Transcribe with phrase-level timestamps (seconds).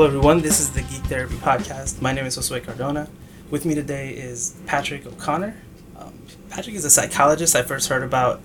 [0.00, 0.40] Hello, everyone.
[0.40, 2.00] This is the Geek Therapy Podcast.
[2.00, 3.06] My name is Josue Cardona.
[3.50, 5.54] With me today is Patrick O'Connor.
[5.94, 6.14] Um,
[6.48, 8.40] Patrick is a psychologist I first heard about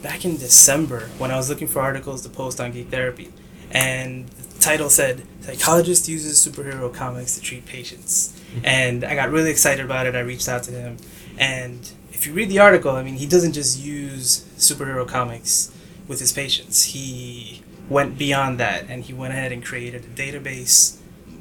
[0.00, 3.30] back in December when I was looking for articles to post on Geek Therapy.
[3.70, 8.42] And the title said, Psychologist uses superhero comics to treat patients.
[8.64, 10.14] And I got really excited about it.
[10.14, 10.96] I reached out to him.
[11.36, 15.70] And if you read the article, I mean, he doesn't just use superhero comics
[16.08, 16.84] with his patients.
[16.84, 20.98] He went beyond that and he went ahead and created a database,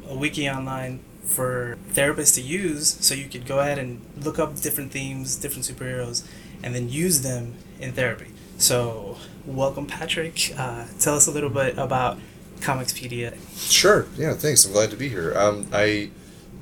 [0.08, 4.56] a wiki online for therapists to use so you could go ahead and look up
[4.62, 6.28] different themes, different superheroes,
[6.64, 8.32] and then use them in therapy.
[8.58, 10.54] So, welcome, Patrick.
[10.58, 12.20] Uh, tell us a little bit about
[12.60, 13.36] Comicspedia.
[13.70, 14.08] Sure.
[14.18, 14.34] Yeah.
[14.34, 14.66] Thanks.
[14.66, 15.38] I'm glad to be here.
[15.38, 16.10] Um, I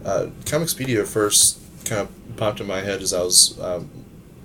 [0.04, 4.02] uh, Comicspedia first kind of popped in my head as I was um,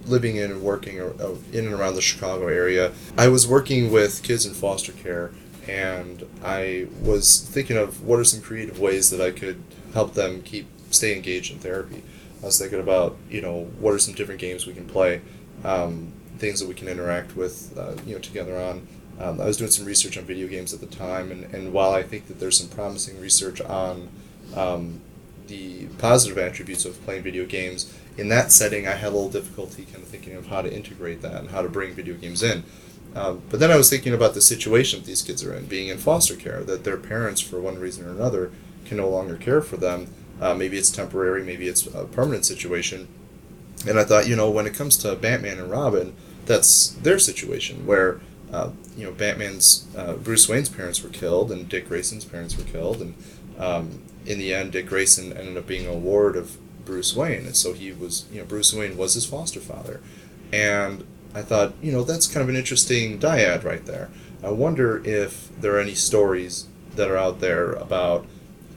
[0.09, 2.93] living in and working uh, in and around the Chicago area.
[3.17, 5.31] I was working with kids in foster care,
[5.67, 9.63] and I was thinking of what are some creative ways that I could
[9.95, 12.03] help them keep stay engaged in therapy.
[12.43, 15.21] I was thinking about you know what are some different games we can play,
[15.65, 18.87] um, things that we can interact with uh, you know together on.
[19.21, 21.93] Um, I was doing some research on video games at the time, and, and while
[21.93, 24.09] I think that there's some promising research on
[24.55, 25.01] um,
[25.49, 29.85] the positive attributes of playing video games, in that setting, I had a little difficulty
[29.85, 32.65] kind of thinking of how to integrate that and how to bring video games in.
[33.15, 35.89] Um, but then I was thinking about the situation that these kids are in, being
[35.89, 38.51] in foster care, that their parents, for one reason or another,
[38.85, 40.09] can no longer care for them.
[40.41, 43.09] Uh, maybe it's temporary, maybe it's a permanent situation.
[43.87, 47.87] And I thought, you know, when it comes to Batman and Robin, that's their situation
[47.87, 48.21] where
[48.53, 52.65] uh, you know, Batman's uh, Bruce Wayne's parents were killed, and Dick Grayson's parents were
[52.65, 53.15] killed, and
[53.59, 56.57] um, in the end, Dick Grayson ended up being a ward of
[56.89, 60.01] Bruce Wayne, and so he was, you know, Bruce Wayne was his foster father,
[60.53, 64.09] and I thought, you know, that's kind of an interesting dyad right there.
[64.43, 66.67] I wonder if there are any stories
[66.97, 68.27] that are out there about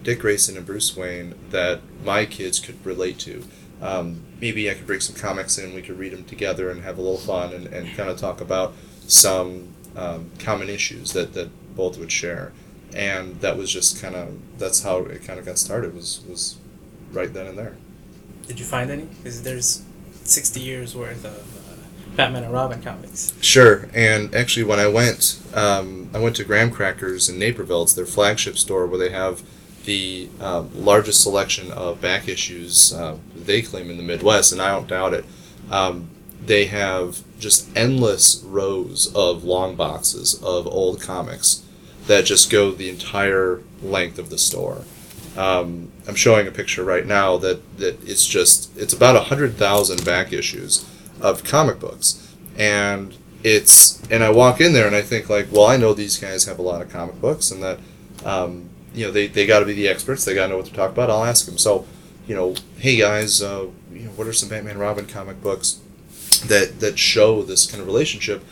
[0.03, 3.44] Dick Grayson and Bruce Wayne that my kids could relate to.
[3.81, 6.83] Um, maybe I could bring some comics in, and we could read them together and
[6.83, 8.73] have a little fun and, and kind of talk about
[9.07, 12.51] some um, common issues that, that both would share.
[12.94, 16.57] And that was just kind of that's how it kind of got started was was
[17.13, 17.77] right then and there.
[18.47, 19.03] Did you find any?
[19.03, 19.84] Because there's
[20.24, 23.34] 60 years worth of uh, Batman and Robin comics.
[23.41, 27.84] Sure, and actually, when I went, um, I went to Graham Crackers in Naperville.
[27.84, 29.41] It's their flagship store where they have
[29.85, 34.72] the uh, largest selection of back issues uh, they claim in the Midwest, and I
[34.72, 35.25] don't doubt it.
[35.69, 36.09] Um,
[36.44, 41.63] they have just endless rows of long boxes of old comics
[42.07, 44.84] that just go the entire length of the store.
[45.38, 49.55] Um, I'm showing a picture right now that, that it's just it's about a hundred
[49.55, 50.85] thousand back issues
[51.22, 55.66] of comic books, and it's and I walk in there and I think like, well,
[55.66, 57.79] I know these guys have a lot of comic books and that
[58.25, 60.25] um, you know they, they got to be the experts.
[60.25, 61.09] They got to know what to talk about.
[61.09, 61.57] I'll ask them.
[61.57, 61.85] So,
[62.27, 65.79] you know, hey guys, uh, you know, what are some Batman Robin comic books?
[66.47, 68.44] that that show this kind of relationship,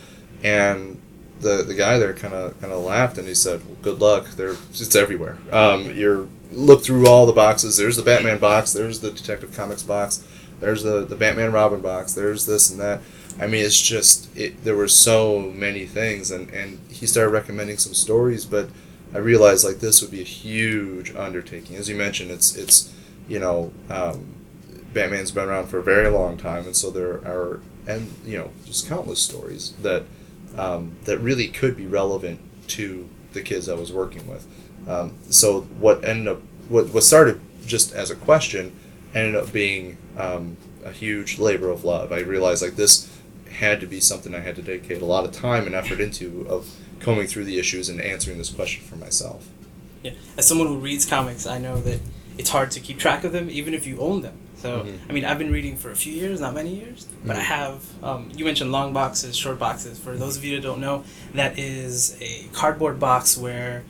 [0.43, 1.01] and
[1.39, 4.27] the the guy there kind of kind of laughed and he said, well, "Good luck.
[4.31, 5.37] There, it's everywhere.
[5.51, 7.77] Um, you're look through all the boxes.
[7.77, 8.73] There's the Batman box.
[8.73, 10.23] There's the Detective Comics box.
[10.59, 12.13] There's the the Batman Robin box.
[12.13, 13.01] There's this and that.
[13.39, 17.77] I mean, it's just it, there were so many things, and and he started recommending
[17.77, 18.69] some stories, but
[19.13, 21.77] I realized like this would be a huge undertaking.
[21.77, 22.93] As you mentioned, it's it's
[23.27, 23.71] you know.
[23.89, 24.35] Um,
[24.93, 28.51] Batman's been around for a very long time, and so there are and you know
[28.65, 30.03] just countless stories that
[30.57, 32.39] um, that really could be relevant
[32.69, 34.47] to the kids I was working with.
[34.89, 38.75] Um, so what ended up what what started just as a question
[39.13, 42.11] ended up being um, a huge labor of love.
[42.11, 43.09] I realized like this
[43.51, 46.45] had to be something I had to dedicate a lot of time and effort into
[46.49, 49.47] of combing through the issues and answering this question for myself.
[50.03, 51.99] Yeah, as someone who reads comics, I know that
[52.37, 54.37] it's hard to keep track of them, even if you own them.
[54.55, 55.09] So, mm-hmm.
[55.09, 57.39] I mean, I've been reading for a few years, not many years, but mm-hmm.
[57.39, 58.03] I have.
[58.03, 59.99] Um, you mentioned long boxes, short boxes.
[59.99, 61.03] For those of you that don't know,
[61.33, 63.83] that is a cardboard box where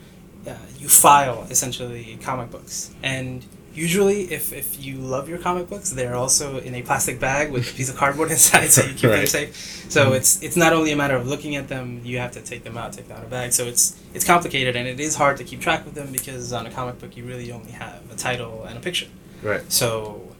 [0.46, 2.92] uh, you file essentially comic books.
[3.02, 3.44] And
[3.74, 7.70] usually, if, if you love your comic books, they're also in a plastic bag with
[7.70, 9.16] a piece of cardboard inside, so you keep right.
[9.16, 9.54] them safe.
[9.90, 10.14] So mm-hmm.
[10.14, 12.76] it's it's not only a matter of looking at them; you have to take them
[12.76, 13.52] out, take them out of a bag.
[13.52, 16.66] So it's it's complicated, and it is hard to keep track of them because on
[16.66, 19.08] a comic book, you really only have a title and a picture.
[19.42, 19.70] Right.
[19.72, 20.30] So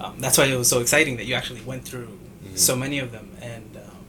[0.00, 2.56] um, that's why it was so exciting that you actually went through mm-hmm.
[2.56, 4.04] so many of them and um,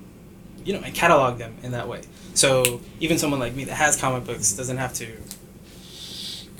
[0.63, 2.01] you know and catalog them in that way.
[2.33, 5.07] So even someone like me that has comic books doesn't have to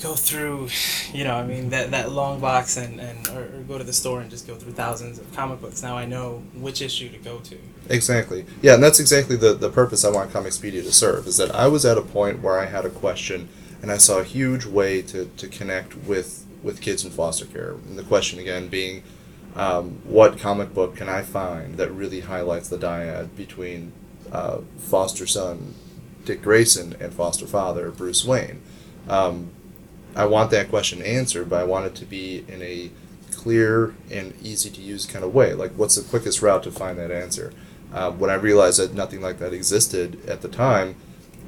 [0.01, 0.69] go through,
[1.13, 3.93] you know, I mean that that long box and and or, or, go to the
[3.93, 5.83] store and just go through thousands of comic books.
[5.83, 7.57] Now I know which issue to go to.
[7.89, 8.45] Exactly.
[8.61, 11.27] Yeah, and that's exactly the the purpose I want Comicspedia to serve.
[11.27, 13.49] Is that I was at a point where I had a question
[13.81, 17.71] and I saw a huge way to, to connect with with kids in foster care.
[17.71, 19.03] And the question again being,
[19.55, 23.93] um, what comic book can I find that really highlights the dyad between
[24.31, 25.75] uh, foster son
[26.25, 28.61] Dick Grayson and foster father Bruce Wayne?
[29.07, 29.51] Um,
[30.19, 32.91] I want that question answered, but I want it to be in a
[33.31, 35.53] clear and easy to use kind of way.
[35.53, 37.53] Like, what's the quickest route to find that answer?
[37.93, 40.97] Uh, when I realized that nothing like that existed at the time,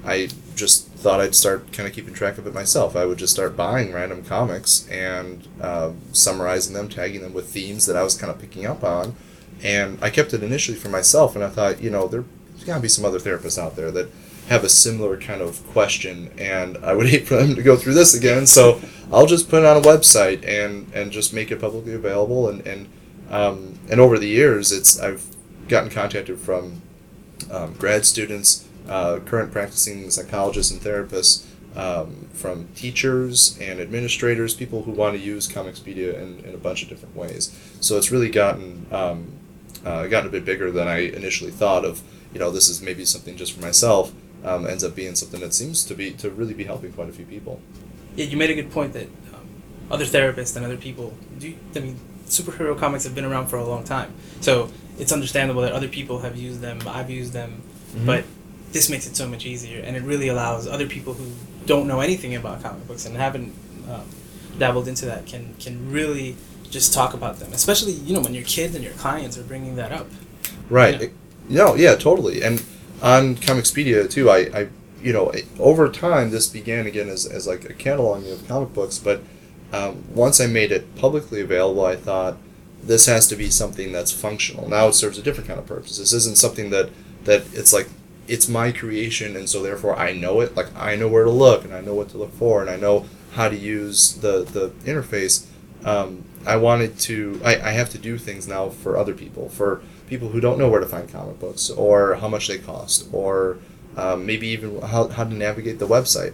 [0.06, 2.96] I just thought I'd start kind of keeping track of it myself.
[2.96, 7.86] I would just start buying random comics and uh, summarizing them, tagging them with themes
[7.88, 9.18] that I was kind of picking up on.
[9.62, 12.24] And I kept it initially for myself, and I thought, you know, there's
[12.66, 14.10] got to be some other therapists out there that
[14.50, 17.94] have a similar kind of question, and I would hate for them to go through
[17.94, 18.46] this again.
[18.46, 22.50] So I'll just put it on a website and and just make it publicly available.
[22.50, 22.90] And and
[23.30, 25.26] um, and over the years, it's I've
[25.68, 26.82] gotten contacted from
[27.50, 31.46] um, grad students, uh, current practicing psychologists and therapists,
[31.76, 36.84] um, from teachers and administrators, people who want to use Comicspedia in, in a bunch
[36.84, 37.58] of different ways.
[37.80, 39.32] So it's really gotten um,
[39.86, 41.86] uh, gotten a bit bigger than I initially thought.
[41.86, 42.02] Of
[42.34, 44.14] you know, this is maybe something just for myself.
[44.44, 47.12] Um, ends up being something that seems to be to really be helping quite a
[47.12, 47.60] few people.
[48.16, 49.46] Yeah, you made a good point that um,
[49.92, 51.54] other therapists and other people do.
[51.76, 55.74] I mean, superhero comics have been around for a long time, so it's understandable that
[55.74, 56.80] other people have used them.
[56.88, 57.62] I've used them,
[57.96, 58.06] Mhm.
[58.08, 58.24] but
[58.72, 61.28] this makes it so much easier, and it really allows other people who
[61.68, 63.54] don't know anything about comic books and haven't
[63.90, 64.02] um,
[64.58, 66.36] dabbled into that can can really
[66.72, 69.76] just talk about them, especially you know when your kids and your clients are bringing
[69.76, 70.08] that up.
[70.70, 70.96] Right.
[70.96, 71.02] Yeah.
[71.08, 71.14] It-
[71.50, 72.42] no, yeah, totally.
[72.44, 72.64] And
[73.01, 74.68] on Comicspedia too, I, I
[75.01, 79.00] you know, over time this began again as, as like a cataloging of comic books,
[79.00, 79.21] but
[79.74, 82.38] um, once I made it publicly available, I thought
[82.83, 84.68] this has to be something that's functional.
[84.68, 85.98] Now it serves a different kind of purpose.
[85.98, 86.89] This isn't something that
[87.24, 87.88] that it's like
[88.27, 90.56] it's my creation, and so therefore I know it.
[90.56, 92.75] Like I know where to look, and I know what to look for, and I
[92.75, 95.45] know how to use the the interface.
[95.86, 97.39] Um, I wanted to.
[97.44, 99.81] I, I have to do things now for other people, for
[100.12, 103.60] people who don't know where to find comic books, or how much they cost, or
[103.96, 106.34] um, maybe even how, how to navigate the website.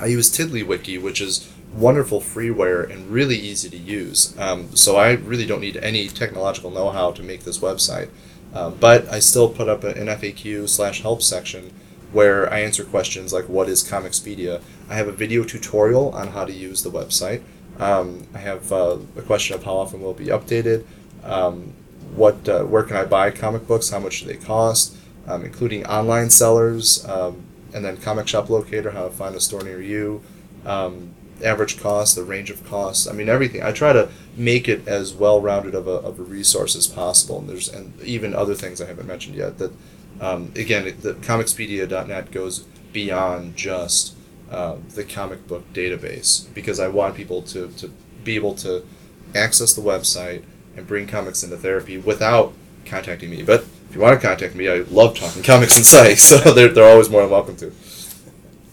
[0.00, 4.36] I use TiddlyWiki, which is wonderful freeware and really easy to use.
[4.36, 8.08] Um, so I really don't need any technological know-how to make this website.
[8.52, 11.72] Um, but I still put up an FAQ slash help section
[12.12, 14.60] where I answer questions like what is Comicspedia.
[14.88, 17.42] I have a video tutorial on how to use the website.
[17.78, 20.84] Um, I have uh, a question of how often will it be updated.
[21.22, 21.74] Um,
[22.14, 23.90] what uh, where can I buy comic books?
[23.90, 24.96] How much do they cost?
[25.26, 29.62] Um, including online sellers, um, and then comic shop locator, how to find a store
[29.62, 30.22] near you,
[30.66, 33.08] um, average cost, the range of costs.
[33.08, 33.62] I mean everything.
[33.62, 37.38] I try to make it as well rounded of a, of a resource as possible.
[37.38, 39.58] And there's and even other things I haven't mentioned yet.
[39.58, 39.72] That
[40.20, 42.60] um, again, the Comicspedia.net goes
[42.92, 44.14] beyond just
[44.50, 47.90] uh, the comic book database because I want people to, to
[48.22, 48.86] be able to
[49.34, 50.44] access the website
[50.76, 52.52] and bring comics into therapy without
[52.84, 53.42] contacting me.
[53.42, 56.68] But if you want to contact me, I love talking comics and psych, so they're,
[56.68, 57.72] they're always more than welcome to.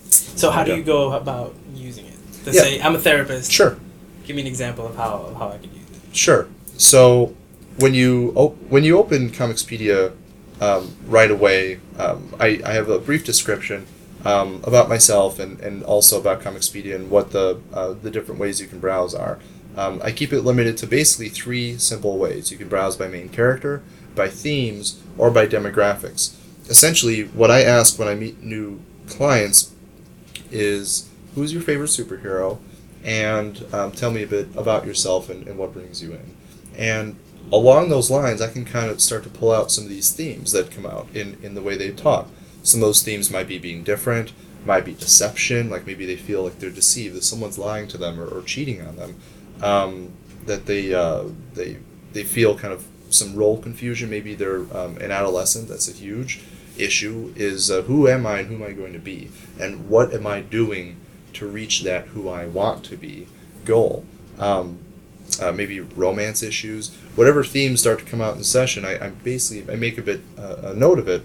[0.10, 2.14] So how do you go about using it?
[2.46, 2.64] Let's Yeah.
[2.64, 3.52] say I'm a therapist.
[3.52, 3.78] Sure.
[4.26, 6.16] Give me an example of how, of how I could use it.
[6.16, 6.48] Sure.
[6.78, 7.36] So
[7.78, 10.14] when you op- when you open Comicspedia
[10.60, 13.86] um, right away, um, I, I have a brief description
[14.26, 18.60] um, about myself and, and also about Comicspedia and what the uh, the different ways
[18.60, 19.40] you can browse are.
[19.78, 22.52] Um, I keep it limited to basically three simple ways.
[22.52, 23.82] You can browse by main character,
[24.16, 26.36] by themes, or by demographics.
[26.70, 29.74] Essentially, what I ask when I meet new clients
[30.52, 32.60] is who's your favorite superhero
[33.04, 36.36] and um, tell me a bit about yourself and, and what brings you in.
[36.78, 37.16] And
[37.52, 40.52] along those lines, I can kind of start to pull out some of these themes
[40.52, 42.28] that come out in, in the way they talk.
[42.64, 44.34] Some of those themes might be being different,
[44.66, 48.20] might be deception, like maybe they feel like they're deceived, that someone's lying to them
[48.20, 49.16] or, or cheating on them,
[49.62, 50.12] um,
[50.46, 51.78] that they, uh, they,
[52.14, 54.10] they feel kind of some role confusion.
[54.10, 56.42] Maybe they're um, an adolescent, that's a huge
[56.78, 59.30] issue, is uh, who am I and who am I going to be?
[59.60, 60.98] And what am I doing
[61.34, 63.28] to reach that who I want to be
[63.66, 64.06] goal?
[64.40, 64.80] Um,
[65.42, 69.72] uh, maybe romance issues, whatever themes start to come out in session, I, I basically
[69.72, 71.24] I make a bit uh, a note of it,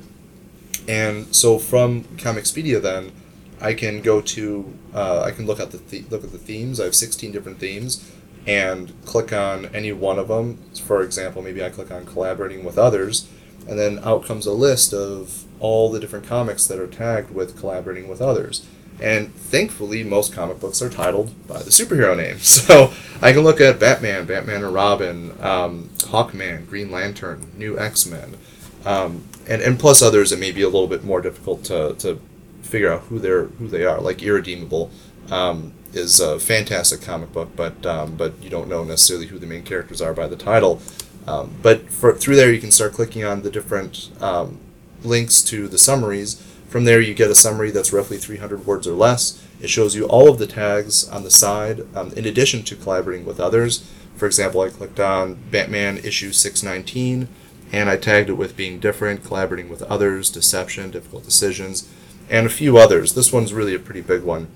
[0.86, 3.12] and so from Comicspedia then,
[3.60, 6.78] I can go to uh, I can look at the, the look at the themes.
[6.78, 8.12] I have sixteen different themes,
[8.46, 10.58] and click on any one of them.
[10.84, 13.28] For example, maybe I click on collaborating with others,
[13.68, 17.58] and then out comes a list of all the different comics that are tagged with
[17.58, 18.66] collaborating with others.
[19.00, 22.38] And thankfully, most comic books are titled by the superhero name.
[22.66, 28.06] So I can look at Batman, Batman and Robin, um, Hawkman, Green Lantern, New X
[28.06, 28.36] Men,
[28.84, 32.20] um, and and plus others that may be a little bit more difficult to, to
[32.62, 34.90] figure out who they're who they are, like Irredeemable,
[35.30, 39.46] um, is a fantastic comic book, but um, but you don't know necessarily who the
[39.46, 40.80] main characters are by the title.
[41.26, 44.60] Um, but for, through there, you can start clicking on the different um,
[45.02, 46.42] links to the summaries.
[46.68, 49.42] From there, you get a summary that's roughly 300 words or less.
[49.60, 53.24] It shows you all of the tags on the side, um, in addition to collaborating
[53.24, 53.90] with others.
[54.16, 57.28] For example, I clicked on Batman issue 619,
[57.72, 61.88] and I tagged it with being different, collaborating with others, deception, difficult decisions,
[62.28, 63.14] and a few others.
[63.14, 64.48] This one's really a pretty big one,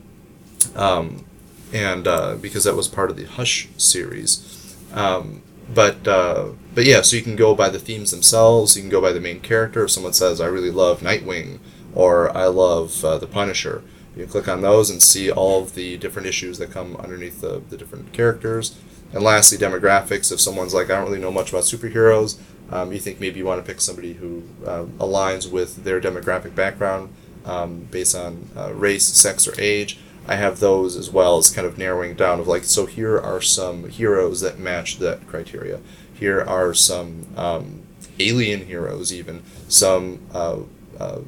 [0.77, 1.25] um,
[1.73, 4.77] and uh, because that was part of the Hush series.
[4.93, 8.77] Um, but uh, but yeah, so you can go by the themes themselves.
[8.77, 9.85] You can go by the main character.
[9.85, 11.59] If someone says, "I really love Nightwing,"
[11.95, 13.83] or "I love uh, the Punisher,"
[14.17, 17.41] you can click on those and see all of the different issues that come underneath
[17.41, 18.77] the, the different characters.
[19.12, 20.33] And lastly, demographics.
[20.33, 22.39] If someone's like, "I don't really know much about superheroes,"
[22.73, 26.55] um, you think maybe you want to pick somebody who uh, aligns with their demographic
[26.55, 27.12] background
[27.45, 29.99] um, based on uh, race, sex, or age.
[30.31, 33.41] I have those as well as kind of narrowing down of like, so here are
[33.41, 35.81] some heroes that match that criteria.
[36.15, 37.83] Here are some um,
[38.21, 40.61] alien heroes, even some uh,
[41.01, 41.23] uh,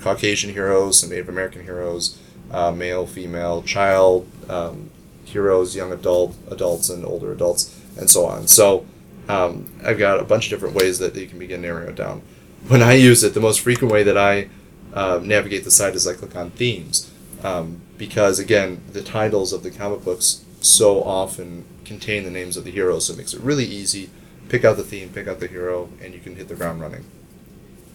[0.00, 2.18] Caucasian heroes, some Native American heroes,
[2.50, 4.90] uh, male, female, child um,
[5.24, 8.48] heroes, young adult, adults, and older adults, and so on.
[8.48, 8.84] So
[9.28, 12.22] um, I've got a bunch of different ways that you can begin narrowing it down.
[12.66, 14.48] When I use it, the most frequent way that I
[14.92, 17.09] uh, navigate the site is I click on themes.
[17.42, 22.64] Um, because again, the titles of the comic books so often contain the names of
[22.64, 24.10] the heroes, so it makes it really easy.
[24.48, 27.04] Pick out the theme, pick out the hero, and you can hit the ground running.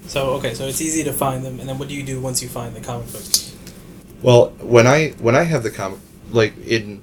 [0.08, 2.42] So okay, so it's easy to find them, and then what do you do once
[2.42, 3.56] you find the comic books?
[4.22, 6.00] Well, when I when I have the comic
[6.32, 7.02] like in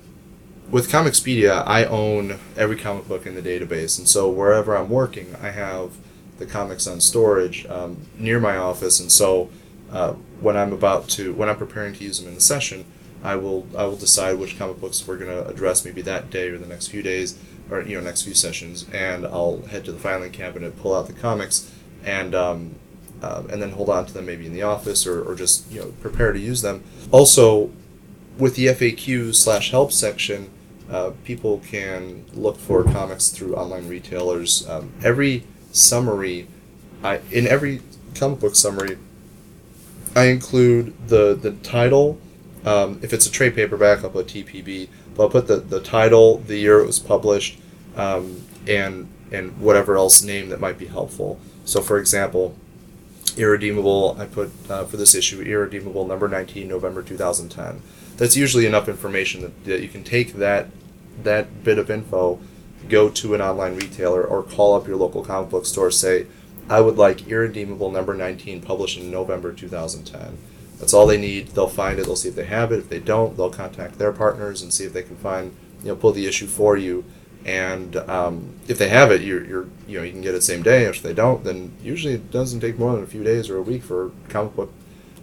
[0.71, 5.37] with Comicspedia, I own every comic book in the database, and so wherever I'm working,
[5.41, 5.93] I have
[6.39, 9.51] the comics on storage um, near my office, and so
[9.93, 12.85] uh, when I'm about to when I'm preparing to use them in the session,
[13.23, 16.49] I will I will decide which comic books we're going to address maybe that day
[16.49, 17.39] or the next few days
[17.71, 21.07] or you know next few sessions, and I'll head to the filing cabinet, pull out
[21.07, 21.73] the comics,
[22.05, 22.75] and um,
[23.23, 25.81] uh, and then hold on to them maybe in the office or, or just you
[25.81, 26.83] know prepare to use them.
[27.11, 27.71] Also,
[28.39, 30.51] with the FAQ slash help section,
[30.91, 34.69] uh, people can look for comics through online retailers.
[34.69, 36.49] Um, every summary,
[37.03, 37.81] I in every
[38.15, 38.99] comic book summary,
[40.14, 42.19] I include the the title.
[42.64, 44.88] Um, if it's a trade paperback, I'll put TPB.
[45.14, 47.59] But I'll put the, the title, the year it was published,
[47.97, 51.40] um, and and whatever else name that might be helpful.
[51.64, 52.57] So, for example,
[53.37, 57.83] Irredeemable, I put uh, for this issue, Irredeemable number 19, November 2010.
[58.16, 60.69] That's usually enough information that, that you can take that
[61.23, 62.40] that bit of info,
[62.88, 66.26] go to an online retailer, or call up your local comic book store, say,
[66.69, 70.38] I would like Irredeemable number 19 published in November 2010.
[70.78, 71.49] That's all they need.
[71.49, 72.07] They'll find it.
[72.07, 72.78] They'll see if they have it.
[72.78, 75.97] If they don't, they'll contact their partners and see if they can find, you know,
[75.97, 77.04] pull the issue for you.
[77.45, 80.62] And um, if they have it, you're, you're, you know, you can get it same
[80.62, 80.85] day.
[80.85, 83.62] If they don't, then usually it doesn't take more than a few days or a
[83.62, 84.73] week for comic book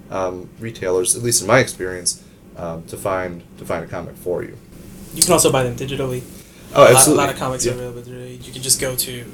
[0.09, 2.23] um, retailers, at least in my experience,
[2.57, 4.57] um, to find to find a comic for you.
[5.13, 6.23] You can also buy them digitally.
[6.75, 7.71] Oh, A lot, a lot of comics Yeah.
[7.71, 8.45] are available digitally.
[8.45, 9.25] You can just go to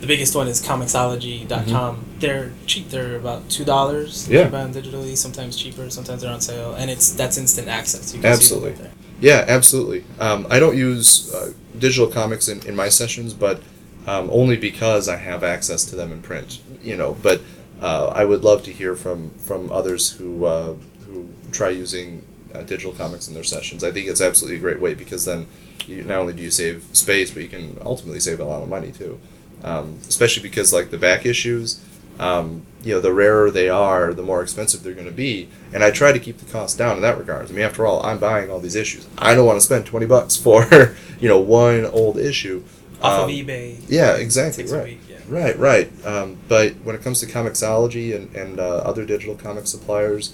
[0.00, 2.04] the biggest one is Comixology.com.
[2.18, 2.90] They're cheap.
[2.90, 4.24] They're about two dollars.
[4.24, 4.32] Mm-hmm.
[4.32, 4.44] Yeah.
[4.44, 5.16] You buy them digitally.
[5.16, 5.88] Sometimes cheaper.
[5.90, 8.14] Sometimes they're on sale, and it's that's instant access.
[8.14, 8.72] You can Absolutely.
[8.72, 10.04] Right Yeah, absolutely.
[10.20, 13.62] Um, I don't use uh, digital comics in, in my sessions, but
[14.06, 16.60] um, only because I have access to them in print.
[16.82, 17.40] You know, but
[17.80, 20.74] uh, I would love to hear from from others who uh,
[21.06, 22.24] who try using
[22.54, 23.82] uh, digital comics in their sessions.
[23.82, 25.46] I think it's absolutely a great way because then
[25.86, 28.68] you not only do you save space, but you can ultimately save a lot of
[28.68, 29.18] money too.
[29.66, 31.82] Um, especially because like the back issues.
[32.18, 35.48] Um, you know, the rarer they are, the more expensive they're going to be.
[35.74, 37.50] And I try to keep the cost down in that regard.
[37.50, 39.06] I mean, after all, I'm buying all these issues.
[39.18, 40.64] I don't want to spend twenty bucks for,
[41.20, 42.62] you know, one old issue.
[43.02, 43.76] Off Um, of eBay.
[43.88, 44.64] Yeah, exactly.
[44.64, 44.84] Right.
[44.84, 45.16] week, yeah.
[45.28, 46.06] Right, right.
[46.06, 50.32] Um, but when it comes to Comixology and, and uh, other digital comic suppliers,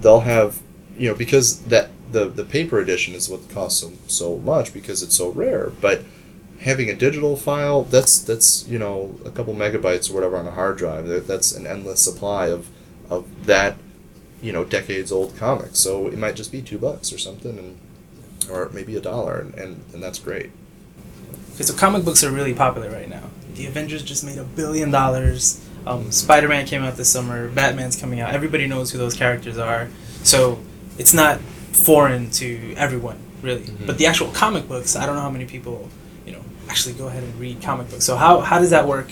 [0.00, 0.60] they'll have,
[0.98, 5.02] you know, because that the, the paper edition is what costs so, so much because
[5.04, 5.70] it's so rare.
[5.80, 6.02] But
[6.60, 10.50] having a digital file, that's that's you know a couple megabytes or whatever on a
[10.52, 11.06] hard drive.
[11.06, 12.68] That- That's an endless supply of
[13.08, 13.76] of that,
[14.42, 15.78] you know, decades old comics.
[15.78, 17.78] So it might just be two bucks or something, and
[18.50, 20.50] or maybe a dollar, and, and, and that's great.
[21.54, 23.24] Okay, so comic books are really popular right now.
[23.54, 25.64] The Avengers just made a billion dollars.
[25.86, 27.48] Um, Spider Man came out this summer.
[27.48, 28.34] Batman's coming out.
[28.34, 29.88] Everybody knows who those characters are.
[30.22, 30.58] So
[30.98, 33.62] it's not foreign to everyone, really.
[33.62, 33.86] Mhm.
[33.86, 35.88] But the actual comic books, I don't know how many people,
[36.70, 38.04] actually go ahead and read comic books.
[38.04, 39.10] So how, how does that work?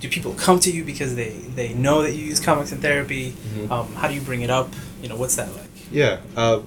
[0.00, 3.32] Do people come to you because they, they know that you use comics in therapy?
[3.32, 3.70] Mhm.
[3.70, 4.68] Um, how do you bring it up?
[5.02, 5.68] You know, what's that like?
[5.90, 6.20] Yeah.
[6.36, 6.60] Uh,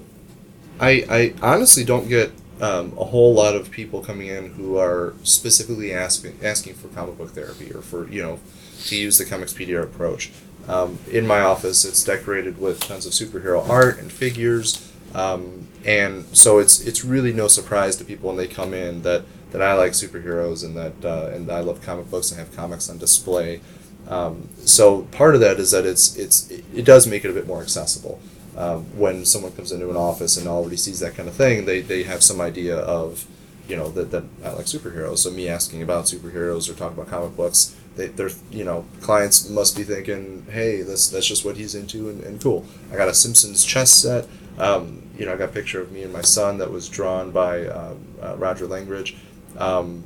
[0.79, 2.31] I, I honestly don't get
[2.61, 7.17] um, a whole lot of people coming in who are specifically asking asking for comic
[7.17, 8.39] book therapy or for you know
[8.85, 10.31] to use the comics Comicspedia approach.
[10.67, 16.25] Um, in my office, it's decorated with tons of superhero art and figures, um, and
[16.35, 19.23] so it's it's really no surprise to people when they come in that,
[19.53, 22.89] that I like superheroes and that uh, and I love comic books and have comics
[22.89, 23.61] on display.
[24.09, 27.47] Um, so part of that is that it's it's it does make it a bit
[27.47, 28.19] more accessible.
[28.55, 31.81] Um, when someone comes into an office and already sees that kind of thing, they,
[31.81, 33.25] they have some idea of,
[33.67, 35.19] you know, that, that I like superheroes.
[35.19, 39.49] So me asking about superheroes or talking about comic books, they, they're you know clients
[39.49, 42.65] must be thinking, hey, that's that's just what he's into and, and cool.
[42.91, 44.27] I got a Simpsons chess set.
[44.57, 47.31] Um, you know, I got a picture of me and my son that was drawn
[47.31, 49.15] by um, uh, Roger Langridge.
[49.57, 50.03] Um,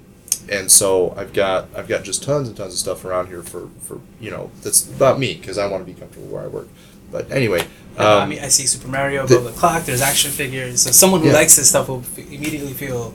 [0.50, 3.68] and so I've got I've got just tons and tons of stuff around here for,
[3.82, 6.68] for you know that's about me because I want to be comfortable where I work.
[7.12, 9.84] But anyway, Yeah, I um, mean, I see Super Mario the- above the clock.
[9.84, 10.82] There's action figures.
[10.82, 11.34] So someone who Yeah.
[11.34, 13.14] likes this stuff will f- immediately feel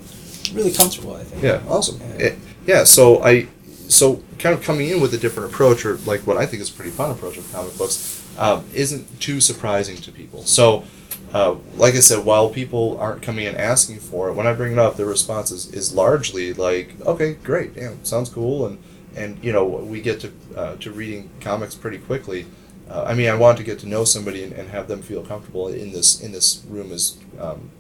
[0.55, 1.15] really comfortable.
[1.17, 1.43] I think.
[1.43, 2.01] Yeah, awesome.
[2.19, 2.27] Yeah.
[2.27, 2.35] Eh,
[2.67, 3.49] yeah, so I,
[3.89, 6.71] so kind of coming in with a different approach, or like what I think is
[6.71, 10.43] a pretty fun approach of comic books, um, isn't too surprising to people.
[10.45, 10.85] So,
[11.33, 14.73] uh, like I said, while people aren't coming in asking for it, when I bring
[14.73, 18.79] it up, the response is, is largely like, okay, great, yeah, sounds cool, and
[19.15, 22.47] and you know we get to uh, to reading comics pretty quickly.
[22.89, 25.23] Uh, I mean, I want to get to know somebody and, and have them feel
[25.23, 27.71] comfortable in this in this room as um,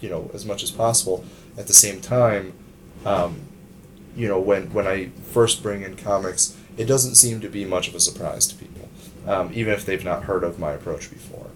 [0.00, 1.24] you know as much as possible.
[1.56, 2.52] At the same time,
[3.04, 3.40] um,
[4.16, 7.86] you know, when when I first bring in comics, it doesn't seem to be much
[7.86, 8.88] of a surprise to people,
[9.26, 11.50] um, even if they've not heard of my approach before.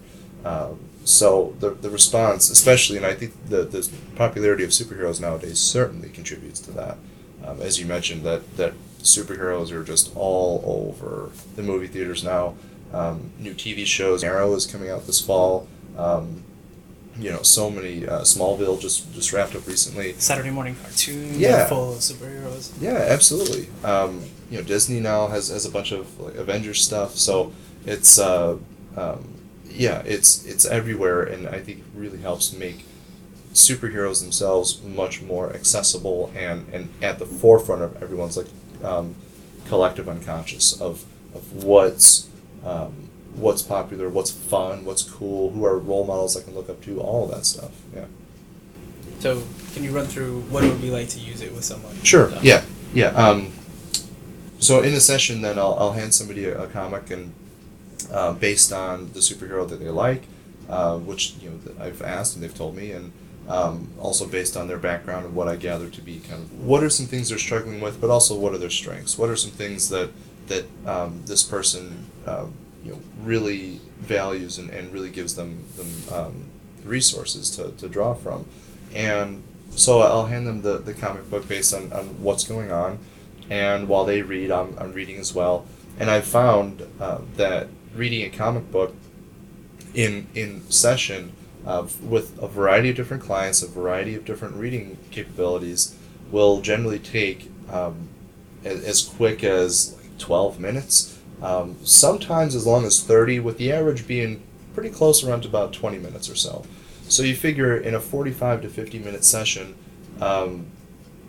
[1.04, 6.08] So the, the response, especially, and I think the, the popularity of superheroes nowadays certainly
[6.10, 6.98] contributes to that.
[7.44, 12.54] Um, as you mentioned, that, that superheroes are just all over the movie theaters now.
[12.92, 15.68] Um, new TV shows, Arrow is coming out this fall.
[15.96, 16.44] Um,
[17.18, 18.06] you know, so many.
[18.06, 20.14] Uh, Smallville just just wrapped up recently.
[20.14, 21.36] Saturday morning cartoons.
[21.36, 21.66] Yeah.
[21.66, 22.72] full of superheroes.
[22.80, 23.68] Yeah, absolutely.
[23.84, 27.52] Um, you know, Disney now has, has a bunch of like Avengers stuff, so
[27.86, 28.56] it's uh,
[28.96, 29.34] um,
[29.70, 32.84] yeah, it's it's everywhere, and I think it really helps make
[33.52, 38.46] superheroes themselves much more accessible and, and at the forefront of everyone's like
[38.84, 39.16] um,
[39.66, 41.04] collective unconscious of
[41.34, 42.28] of what's
[42.64, 46.82] um, what's popular, what's fun, what's cool, who are role models I can look up
[46.82, 47.72] to, all of that stuff.
[47.94, 48.06] Yeah.
[49.20, 49.42] So,
[49.74, 51.94] can you run through what it would be like to use it with someone?
[52.02, 52.32] Sure.
[52.42, 52.64] Yeah.
[52.94, 53.08] Yeah.
[53.08, 53.52] Um,
[54.58, 57.32] so in a session, then I'll, I'll hand somebody a, a comic and
[58.12, 60.22] uh, based on the superhero that they like,
[60.68, 63.12] uh, which you know I've asked and they've told me, and
[63.48, 66.82] um, also based on their background and what I gather to be kind of what
[66.84, 69.18] are some things they're struggling with, but also what are their strengths?
[69.18, 70.10] What are some things that
[70.46, 75.88] that um, this person um, you know really values and, and really gives them them
[76.12, 76.44] um,
[76.84, 78.46] resources to, to draw from,
[78.94, 82.98] and so I'll hand them the, the comic book based on, on what's going on,
[83.48, 85.66] and while they read, I'm, I'm reading as well.
[85.98, 88.94] And I've found uh, that reading a comic book
[89.94, 91.32] in in session
[91.66, 95.96] uh, with a variety of different clients, a variety of different reading capabilities,
[96.30, 98.08] will generally take um,
[98.64, 103.72] as, as quick as like 12 minutes, um, sometimes as long as 30, with the
[103.72, 104.42] average being
[104.74, 106.64] pretty close around to about 20 minutes or so.
[107.08, 109.74] So you figure in a 45 to 50 minute session,
[110.20, 110.66] um,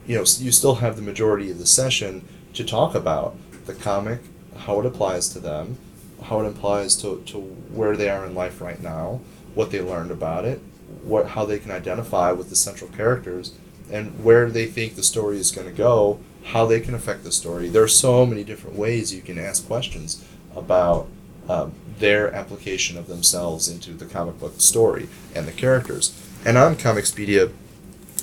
[0.06, 4.20] you know, you still have the majority of the session to talk about the comic,
[4.58, 5.78] how it applies to them,
[6.24, 9.22] how it applies to, to where they are in life right now,
[9.54, 10.60] what they learned about it,
[11.04, 13.54] what how they can identify with the central characters,
[13.92, 17.32] and where they think the story is going to go, how they can affect the
[17.32, 17.70] story.
[17.70, 21.08] There are so many different ways you can ask questions about
[21.50, 26.18] um, their application of themselves into the comic book story and the characters.
[26.46, 27.52] And on Comicspedia,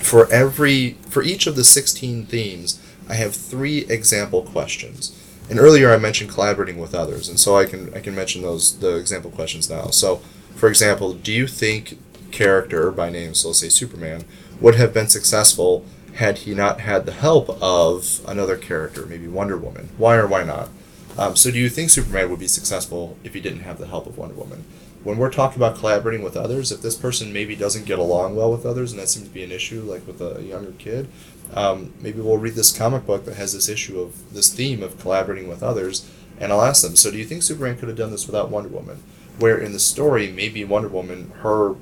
[0.01, 5.17] for every for each of the 16 themes, I have three example questions.
[5.51, 8.79] And earlier I mentioned collaborating with others, and so I can I can mention those
[8.79, 9.87] the example questions now.
[9.87, 10.17] So,
[10.55, 11.99] for example, do you think
[12.31, 14.25] character by name, so let's say Superman,
[14.61, 15.85] would have been successful
[16.15, 19.89] had he not had the help of another character, maybe Wonder Woman?
[19.97, 20.69] Why or why not?
[21.17, 24.07] Um, so, do you think Superman would be successful if he didn't have the help
[24.07, 24.65] of Wonder Woman?
[25.05, 28.51] When we're talking about collaborating with others, if this person maybe doesn't get along well
[28.51, 31.09] with others, and that seems to be an issue, like with a younger kid,
[31.55, 34.99] um, maybe we'll read this comic book that has this issue of this theme of
[35.01, 38.11] collaborating with others, and I'll ask them, so do you think Superman could have done
[38.11, 39.03] this without Wonder Woman?
[39.39, 41.77] Where in the story, maybe Wonder Woman, her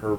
[0.00, 0.18] her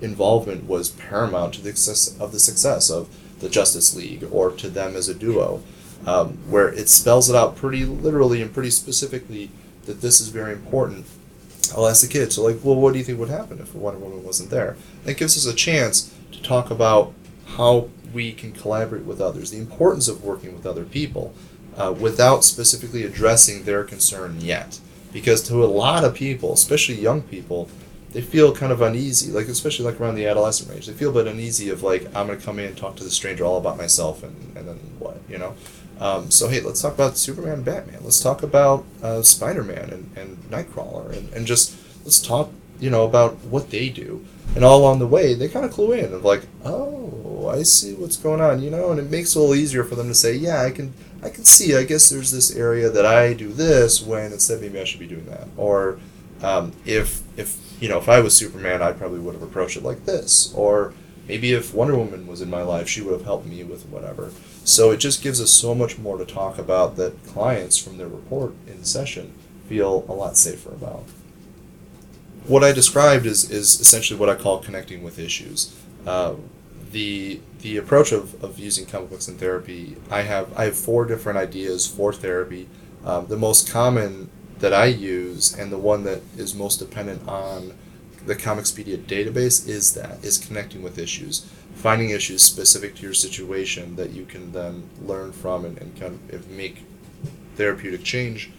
[0.00, 3.08] involvement was paramount to the success of the success of
[3.40, 5.62] the Justice League or to them as a duo,
[6.06, 9.50] um, where it spells it out pretty literally and pretty specifically
[9.86, 11.06] that this is very important
[11.76, 14.00] I'll ask the kid, so like, well, what do you think would happen if Wonder
[14.00, 14.76] Woman wasn't there?
[15.04, 17.12] That gives us a chance to talk about
[17.46, 21.34] how we can collaborate with others, the importance of working with other people,
[21.76, 24.80] uh, without specifically addressing their concern yet.
[25.12, 27.68] Because to a lot of people, especially young people,
[28.12, 30.86] they feel kind of uneasy, like especially like around the adolescent range.
[30.86, 33.10] They feel a bit uneasy of like I'm gonna come in and talk to the
[33.10, 35.54] stranger all about myself and, and then what, you know.
[36.00, 38.00] Um, so hey, let's talk about Superman, and Batman.
[38.02, 42.88] Let's talk about uh, Spider Man and, and Nightcrawler, and, and just let's talk, you
[42.88, 44.24] know, about what they do.
[44.54, 47.94] And all along the way, they kind of clue in of like, oh, I see
[47.94, 50.14] what's going on, you know, and it makes it a little easier for them to
[50.14, 51.76] say, yeah, I can, I can see.
[51.76, 55.06] I guess there's this area that I do this when instead maybe I should be
[55.06, 55.48] doing that.
[55.56, 55.98] Or
[56.42, 59.82] um, if if you know if I was Superman, I probably would have approached it
[59.82, 60.52] like this.
[60.54, 60.94] Or
[61.26, 64.30] maybe if Wonder Woman was in my life, she would have helped me with whatever.
[64.64, 68.08] So it just gives us so much more to talk about that clients from their
[68.08, 69.32] report in session
[69.68, 71.04] feel a lot safer about.
[72.48, 75.76] What I described is, is essentially what I call connecting with issues.
[76.06, 76.36] Uh,
[76.92, 81.04] the the approach of, of using comic books in therapy, I have I have four
[81.04, 82.66] different ideas for therapy.
[83.04, 84.30] Um, the most common
[84.60, 87.74] that I use and the one that is most dependent on
[88.24, 93.96] the Comicspedia database is that is connecting with issues, finding issues specific to your situation
[93.96, 96.84] that you can then learn from and, and kind of make
[97.56, 98.50] therapeutic change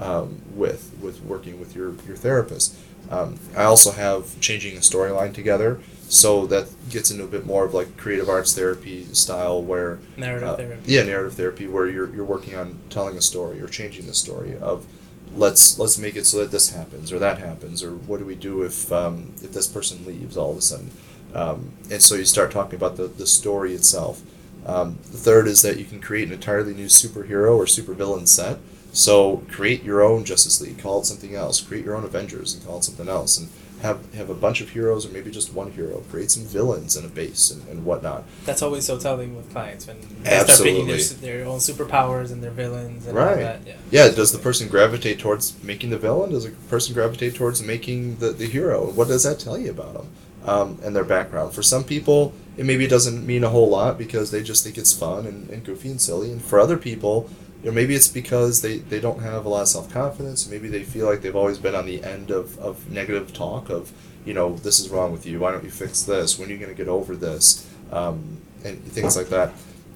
[0.00, 2.76] um, with with working with your your therapist.
[3.10, 7.64] Um, I also have changing a storyline together, so that gets into a bit more
[7.64, 10.92] of like creative arts therapy style, where Narrative uh, therapy.
[10.92, 14.56] yeah, narrative therapy, where you're you're working on telling a story or changing the story
[14.58, 14.86] of
[15.34, 18.34] let's let's make it so that this happens or that happens or what do we
[18.34, 20.90] do if um, if this person leaves all of a sudden
[21.34, 24.22] um, and so you start talking about the, the story itself
[24.64, 28.58] um, the third is that you can create an entirely new superhero or supervillain set
[28.92, 32.64] so create your own justice league call it something else create your own avengers and
[32.64, 33.48] call it something else and
[33.82, 37.06] have have a bunch of heroes or maybe just one hero create some villains and
[37.06, 40.86] a base and, and whatnot That's always so telling with clients when they start picking
[40.88, 43.36] their, their own superpowers and their villains and all Right.
[43.38, 43.60] that.
[43.66, 43.76] Yeah.
[43.90, 46.30] Yeah, does the person gravitate towards making the villain?
[46.30, 48.90] Does the person gravitate towards making the, the hero?
[48.90, 50.08] What does that tell you about them
[50.44, 51.52] um, and their background?
[51.52, 54.92] For some people, it maybe doesn't mean a whole lot because they just think it's
[54.92, 56.32] fun and, and goofy and silly.
[56.32, 57.30] And for other people,
[57.62, 60.48] you know, maybe it's because they, they don't have a lot of self confidence.
[60.48, 63.92] Maybe they feel like they've always been on the end of, of negative talk of,
[64.24, 65.40] you know, this is wrong with you.
[65.40, 66.38] Why don't you fix this?
[66.38, 67.68] When are you going to get over this?
[67.90, 69.52] Um, and things like that.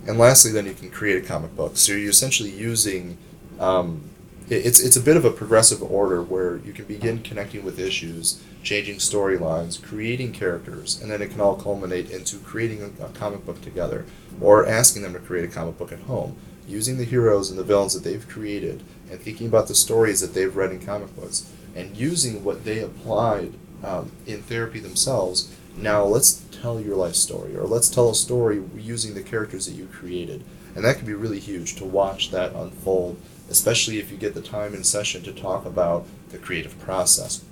[0.06, 1.76] And lastly, then you can create a comic book.
[1.76, 3.16] So you're essentially using
[3.60, 4.02] um,
[4.48, 7.78] it- it's it's a bit of a progressive order where you can begin connecting with
[7.78, 13.08] issues, changing storylines, creating characters, and then it can all culminate into creating a, a
[13.10, 14.04] comic book together,
[14.40, 17.64] or asking them to create a comic book at home, using the heroes and the
[17.64, 21.50] villains that they've created, and thinking about the stories that they've read in comic books,
[21.74, 25.54] and using what they applied um, in therapy themselves.
[25.76, 29.74] Now let's tell your life story, or let's tell a story using the characters that
[29.74, 30.44] you created,
[30.74, 33.16] and that can be really huge to watch that unfold
[33.52, 37.44] especially if you get the time in session to talk about the creative process.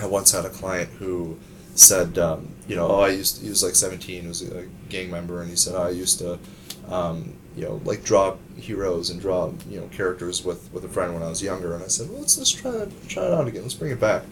[0.00, 1.38] I once had a client who
[1.74, 4.66] said, um, you know, oh, I used to, he was like 17, he was a
[4.90, 6.38] gang member, and he said, oh, I used to,
[6.90, 11.14] um, you know, like draw heroes and draw, you know, characters with, with a friend
[11.14, 11.74] when I was younger.
[11.74, 13.62] And I said, well, let's let's try it, try it out again.
[13.62, 14.24] Let's bring it back.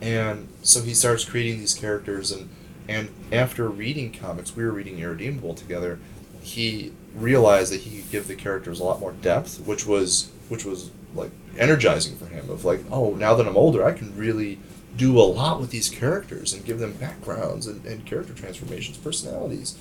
[0.00, 2.48] And so he starts creating these characters, and
[2.88, 5.98] and after reading comics, we were reading Irredeemable together.
[6.40, 10.64] He realized that he could give the characters a lot more depth, which was which
[10.64, 12.48] was like energizing for him.
[12.48, 14.58] Of like, oh, now that I'm older, I can really
[14.96, 19.78] do a lot with these characters and give them backgrounds and, and character transformations, personalities.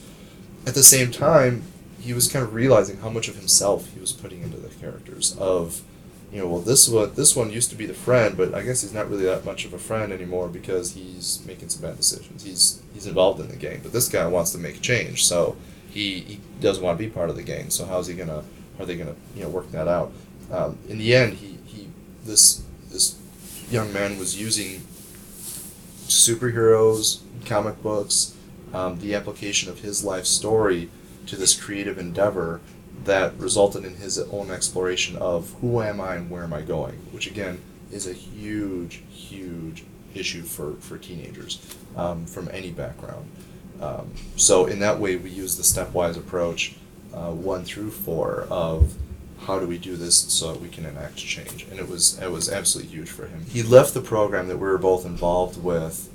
[0.65, 1.63] At the same time,
[1.99, 5.35] he was kind of realizing how much of himself he was putting into the characters.
[5.39, 5.81] Of,
[6.31, 8.81] you know, well, this one this one used to be the friend, but I guess
[8.81, 12.43] he's not really that much of a friend anymore because he's making some bad decisions.
[12.43, 15.55] He's he's involved in the gang, but this guy wants to make a change, so
[15.89, 17.69] he, he doesn't want to be part of the gang.
[17.69, 18.43] So how's he gonna?
[18.77, 20.11] How are they gonna you know work that out?
[20.51, 21.89] Um, in the end, he, he
[22.23, 23.17] this this
[23.71, 24.81] young man was using
[26.07, 28.35] superheroes, comic books,
[28.73, 30.89] um, the application of his life story
[31.27, 32.61] to this creative endeavor
[33.03, 36.95] that resulted in his own exploration of who am I and where am I going,
[37.11, 37.61] which again
[37.91, 41.59] is a huge, huge issue for, for teenagers
[41.95, 43.29] um, from any background.
[43.81, 46.75] Um, so in that way, we use the stepwise approach,
[47.13, 48.95] uh, one through four, of
[49.41, 52.31] how do we do this so that we can enact change, and it was it
[52.31, 53.45] was absolutely huge for him.
[53.47, 56.09] He left the program that we were both involved with,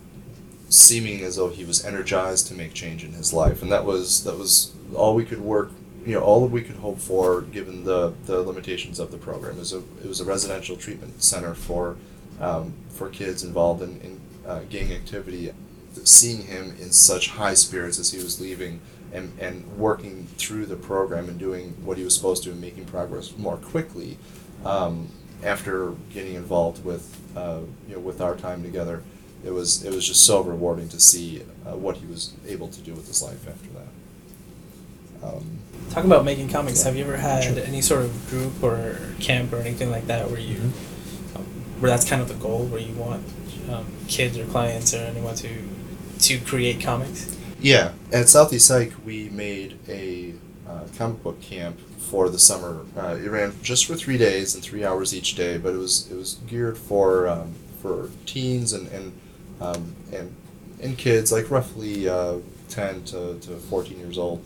[0.73, 4.25] seeming as though he was energized to make change in his life, and that was
[4.25, 5.71] that was all we could work.
[6.07, 9.57] You know, all that we could hope for, given the, the limitations of the program,
[9.57, 11.97] it was a it was a residential treatment center for
[12.41, 15.53] um, for kids involved in, in uh, gang activity.
[16.05, 18.81] Seeing him in such high spirits as he was leaving
[19.13, 22.87] and, and working through the program and doing what he was supposed to and making
[22.87, 24.17] progress more quickly
[24.65, 25.11] um,
[25.43, 29.03] after getting involved with uh, you know with our time together,
[29.45, 32.81] it was it was just so rewarding to see uh, what he was able to
[32.81, 35.27] do with his life after that.
[35.27, 35.59] Um,
[35.91, 36.85] Talking about making comics, Yeah.
[36.87, 37.65] have you ever had Sure.
[37.65, 41.37] any sort of group or camp or anything like that where you, Mm-hmm.
[41.37, 41.45] um,
[41.81, 43.23] where that's kind of the goal, where you want
[43.71, 45.49] um, kids or clients or anyone to
[46.21, 47.37] to create comics?
[47.61, 50.35] Yeah, at Southeast Psych, we made a
[50.69, 52.85] uh, comic book camp for the summer.
[52.97, 56.09] Uh, it ran just for three days and three hours each day, but it was
[56.11, 59.13] it was geared for um, for teens and and
[59.63, 59.95] um,
[60.83, 64.39] and kids like roughly uh, ten to, to fourteen years old,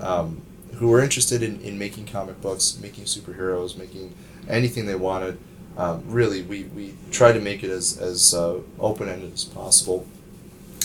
[0.00, 0.40] um,
[0.78, 4.14] who were interested in, in making comic books, making superheroes, making
[4.48, 5.36] anything they wanted.
[5.76, 10.06] Um, really, we, we try to make it as as uh, open ended as possible.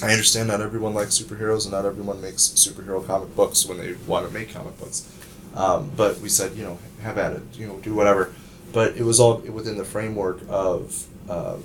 [0.01, 3.93] I understand not everyone likes superheroes and not everyone makes superhero comic books when they
[4.05, 5.11] want to make comic books.
[5.55, 8.31] Um, but we said, you know, have at it, you know, do whatever.
[8.73, 11.57] But it was all within the framework of uh,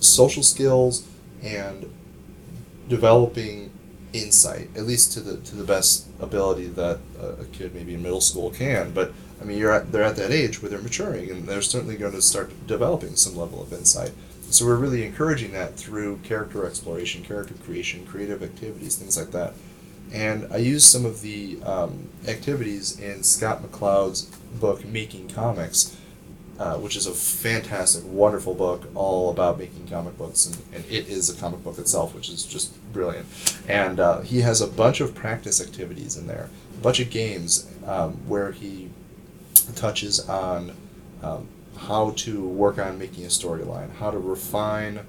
[0.00, 1.09] social skills
[1.42, 1.92] and
[2.88, 3.70] developing
[4.12, 8.20] insight, at least to the to the best ability that a, kid maybe in middle
[8.20, 8.92] school can.
[8.92, 11.96] But I mean, you're at, they're at that age where they're maturing and they're certainly
[11.96, 14.12] going to start developing some level of insight.
[14.50, 19.54] So we're really encouraging that through character exploration, character creation, creative activities, things like that.
[20.12, 24.22] And I use some of the um, activities in Scott McCloud's
[24.60, 25.96] book Making Comics,
[26.60, 31.08] uh, which is a fantastic, wonderful book all about making comic books, and, and it
[31.08, 33.26] is a comic book itself, which is just brilliant.
[33.66, 37.66] And uh, he has a bunch of practice activities in there, a bunch of games
[37.86, 38.90] um, where he
[39.74, 40.76] touches on
[41.22, 45.00] um, how to work on making a storyline, how to refine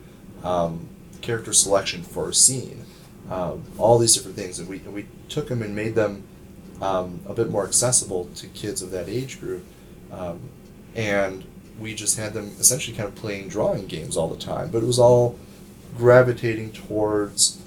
[0.45, 0.87] um,
[1.19, 2.85] character selection for a scene,
[3.29, 4.57] um, all these different things.
[4.57, 6.23] And we, and we took them and made them
[6.81, 9.65] um, a bit more accessible to kids of that age group.
[10.13, 10.39] Um,
[10.95, 11.43] and
[11.80, 14.69] we just had them essentially kind of playing drawing games all the time.
[14.69, 15.38] But it was all
[15.97, 17.62] gravitating towards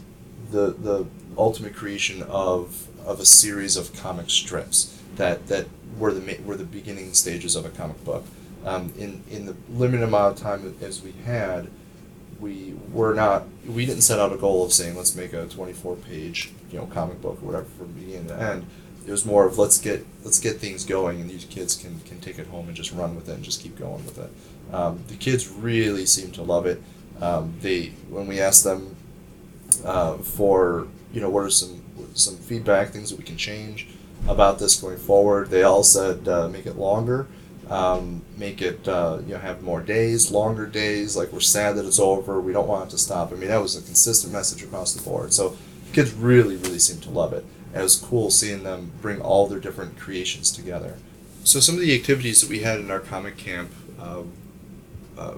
[0.51, 1.07] the, the
[1.37, 5.67] ultimate creation of, of a series of comic strips that, that
[5.99, 8.25] were the were the beginning stages of a comic book.
[8.65, 11.69] Um, in in the limited amount of time as we had,
[12.41, 15.97] we were not we didn't set out a goal of saying let's make a 24
[15.97, 18.67] page you know comic book or whatever from beginning to end.
[19.07, 22.21] It was more of let's get let's get things going and these kids can, can
[22.21, 24.31] take it home and just run with it and just keep going with it.
[24.75, 26.83] Um, the kids really seem to love it.
[27.21, 28.97] Um, they when we asked them
[29.85, 31.83] uh, for you know what are some
[32.14, 33.88] some feedback things that we can change
[34.27, 35.51] about this going forward.
[35.51, 37.27] They all said uh, make it longer,
[37.69, 41.17] um, make it uh, you know have more days, longer days.
[41.17, 42.40] Like we're sad that it's over.
[42.40, 43.33] We don't want it to stop.
[43.33, 45.33] I mean that was a consistent message across the board.
[45.33, 45.57] So
[45.93, 47.45] kids really really seemed to love it.
[47.75, 50.97] It was cool seeing them bring all their different creations together.
[51.43, 53.71] So some of the activities that we had in our comic camp.
[54.01, 54.33] Um,
[55.19, 55.35] uh,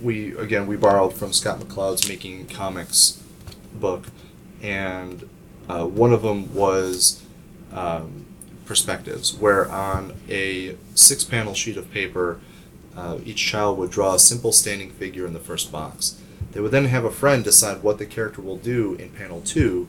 [0.00, 3.22] we again we borrowed from Scott McCloud's Making Comics
[3.74, 4.06] book,
[4.62, 5.28] and
[5.68, 7.22] uh, one of them was
[7.72, 8.26] um,
[8.64, 12.40] perspectives, where on a six-panel sheet of paper,
[12.96, 16.20] uh, each child would draw a simple standing figure in the first box.
[16.52, 19.88] They would then have a friend decide what the character will do in panel two,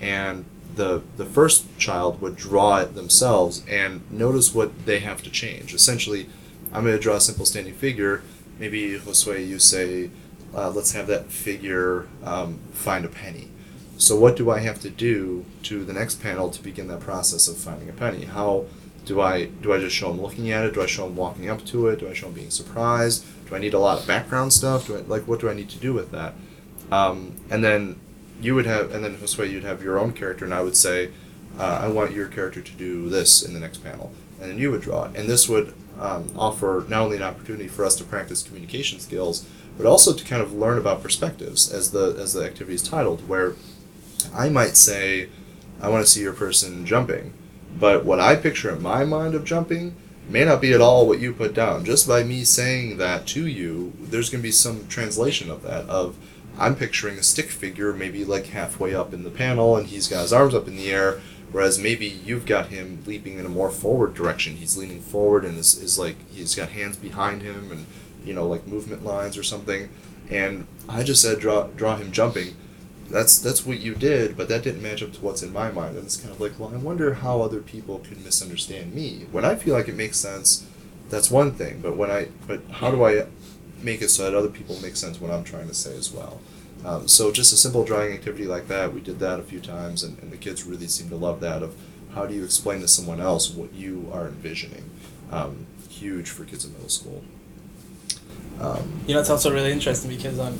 [0.00, 0.44] and
[0.76, 5.74] the the first child would draw it themselves and notice what they have to change.
[5.74, 6.26] Essentially,
[6.72, 8.22] I'm going to draw a simple standing figure.
[8.58, 10.10] Maybe Josue, you say,
[10.54, 13.48] uh, let's have that figure um, find a penny.
[13.96, 17.48] So what do I have to do to the next panel to begin that process
[17.48, 18.24] of finding a penny?
[18.24, 18.64] How
[19.04, 20.74] do I do I just show them looking at it?
[20.74, 22.00] Do I show them walking up to it?
[22.00, 23.24] Do I show them being surprised?
[23.48, 24.86] Do I need a lot of background stuff?
[24.86, 26.34] Do I like what do I need to do with that?
[26.90, 28.00] Um, and then
[28.40, 31.10] you would have, and then Josue, you'd have your own character, and I would say,
[31.58, 34.70] uh, I want your character to do this in the next panel, and then you
[34.70, 38.04] would draw it, and this would um, offer not only an opportunity for us to
[38.04, 42.44] practice communication skills, but also to kind of learn about perspectives, as the as the
[42.44, 43.54] activity is titled, where
[44.34, 45.28] I might say,
[45.80, 47.32] I want to see your person jumping,
[47.78, 49.94] but what I picture in my mind of jumping
[50.28, 51.84] may not be at all what you put down.
[51.84, 55.88] Just by me saying that to you, there's going to be some translation of that.
[55.88, 56.16] Of
[56.58, 60.22] I'm picturing a stick figure, maybe like halfway up in the panel, and he's got
[60.22, 61.20] his arms up in the air.
[61.52, 64.56] Whereas maybe you've got him leaping in a more forward direction.
[64.56, 67.86] He's leaning forward and is, is like he's got hands behind him and
[68.24, 69.88] you know like movement lines or something.
[70.30, 72.54] And I just said draw draw him jumping.
[73.10, 75.96] That's that's what you did, but that didn't match up to what's in my mind.
[75.96, 79.26] And it's kind of like, well, I wonder how other people could misunderstand me.
[79.32, 80.64] When I feel like it makes sense,
[81.08, 81.80] that's one thing.
[81.80, 83.26] But when I but how do I
[83.82, 86.40] make it so that other people make sense what I'm trying to say as well.
[86.84, 90.02] Um, so just a simple drawing activity like that, we did that a few times,
[90.02, 91.62] and, and the kids really seemed to love that.
[91.62, 91.74] Of
[92.14, 94.88] how do you explain to someone else what you are envisioning?
[95.30, 97.22] Um, huge for kids in middle school.
[98.60, 100.58] Um, You know, it's also really interesting because on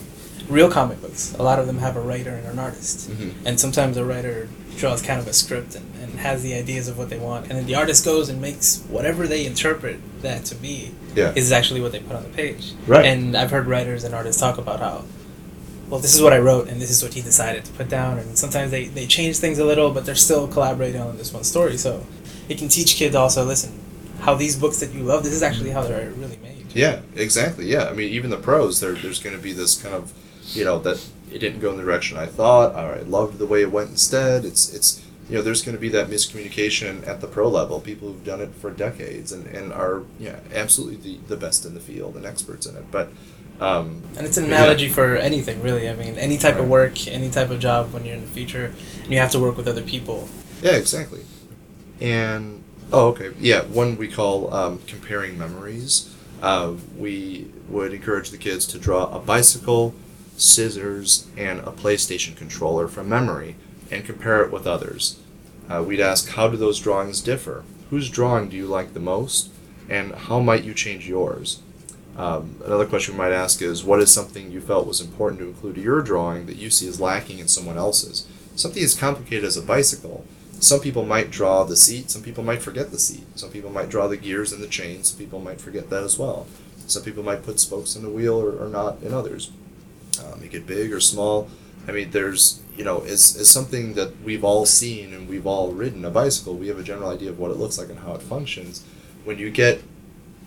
[0.49, 3.11] real comic books, a lot of them have a writer and an artist.
[3.11, 3.33] Mhm.
[3.45, 6.97] And sometimes a writer draws kind of a script and, and has the ideas of
[6.99, 7.49] what they want.
[7.49, 11.33] And then the artist goes and makes whatever they interpret that to be yeah.
[11.35, 12.75] is actually what they put on the page.
[12.87, 13.05] Right.
[13.05, 15.05] And I've heard writers and artists talk about how,
[15.89, 18.19] well, this is what I wrote and this is what he decided to put down.
[18.19, 21.45] And sometimes they, they change things a little, but they're still collaborating on this one
[21.45, 21.77] story.
[21.77, 22.07] So
[22.49, 23.79] it can teach kids also, listen,
[24.21, 26.67] how these books that you love, this is actually how they're really made.
[26.75, 27.67] Yeah, exactly.
[27.67, 30.13] Yeah, I mean, even the pros, there, there's going to be this kind of,
[30.55, 33.47] you know, that it didn't go in the direction I thought, or I loved the
[33.47, 34.45] way it went instead.
[34.45, 37.81] It's, it's, you know, there's going to be that miscommunication at the pro level.
[37.81, 41.75] People who've done it for decades and, and are, yeah, absolutely the, the best in
[41.75, 42.91] the field and experts in it.
[42.91, 43.11] But,
[43.61, 44.57] um, And it's an But yeah.
[44.63, 45.89] analogy for anything, really.
[45.89, 48.75] I mean, any type of work, any type of job when you're in the future,
[49.05, 50.29] and you have to work with other people.
[50.63, 51.21] Yeah, exactly.
[52.01, 53.63] And oh, okay, yeah.
[53.63, 56.13] One we call um, comparing memories.
[56.43, 59.95] Uh, we would encourage the kids to draw a bicycle,
[60.37, 63.55] scissors, and a PlayStation controller from memory,
[63.91, 65.21] and compare it with others.
[65.69, 67.65] Uh, we'd ask, how do those drawings differ?
[67.91, 69.51] Whose drawing do you like the most,
[69.89, 71.63] and how might you change yours?
[72.17, 75.49] Um, another question we might ask is, what is something you felt was important to
[75.49, 78.27] include in your drawing that you see as lacking in someone else's?
[78.57, 80.25] Something as complicated as a bicycle
[80.61, 83.27] some people might draw the seat, some people might forget the seat.
[83.35, 86.19] Some people might draw the gears and the chains, some people might forget that as
[86.19, 86.47] well.
[86.87, 89.51] Some people might put spokes in the wheel or, or not in others.
[90.21, 91.49] Uh, make it big or small.
[91.89, 95.73] I mean, there's, you know, it's, it's something that we've all seen and we've all
[95.73, 96.55] ridden a bicycle.
[96.55, 98.85] We have a general idea of what it looks like and how it functions.
[99.25, 99.83] When you get,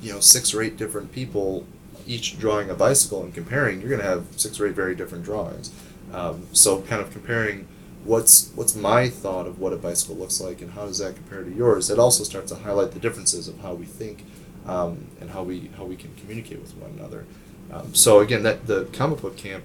[0.01, 1.65] you know, six or eight different people
[2.05, 5.23] each drawing a bicycle and comparing, you're going to have six or eight very different
[5.23, 5.71] drawings.
[6.11, 7.67] Um, so, kind of comparing
[8.03, 11.43] what's what's my thought of what a bicycle looks like and how does that compare
[11.43, 14.25] to yours it also starts to highlight the differences of how we think
[14.65, 17.25] um, and how we how we can communicate with one another
[17.71, 19.63] um, so again that the comic book camp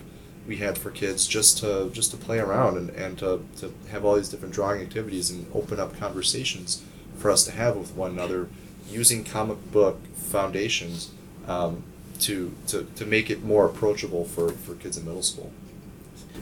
[0.48, 4.04] we had for kids just to just to play around and, and to, to have
[4.04, 6.82] all these different drawing activities and open up conversations
[7.18, 8.48] for us to have with one another
[8.90, 11.10] using comic book foundations
[11.46, 11.82] um,
[12.20, 15.52] to, to, to make it more approachable for, for kids in middle school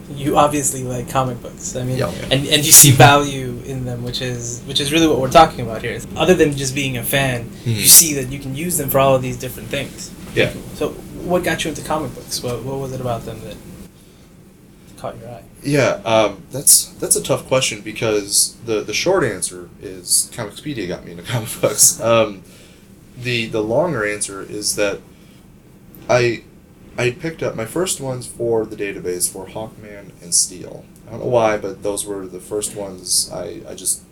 [0.09, 1.75] You obviously like comic books.
[1.75, 2.09] I mean, Yeah.
[2.31, 5.61] and, and you see value in them, which is which is really what we're talking
[5.67, 5.99] about here.
[6.15, 7.87] Other than just being a fan, you Mhm.
[7.99, 10.11] see that you can use them for all of these different things.
[10.33, 10.89] yeah So,
[11.31, 12.41] what got you into comic books?
[12.41, 13.57] What, what was it about them that
[14.97, 15.43] caught your eye?
[15.63, 21.05] Yeah, um, that's that's a tough question because the the short answer is Comicspedia got
[21.05, 21.99] me into comic books.
[21.99, 22.43] Um,
[23.17, 25.01] the the longer answer is that
[26.09, 26.43] I
[26.97, 30.85] I picked up my first ones for the database for Hawkman and Steel.
[31.07, 34.03] I don't know why, but those were the first ones I, I just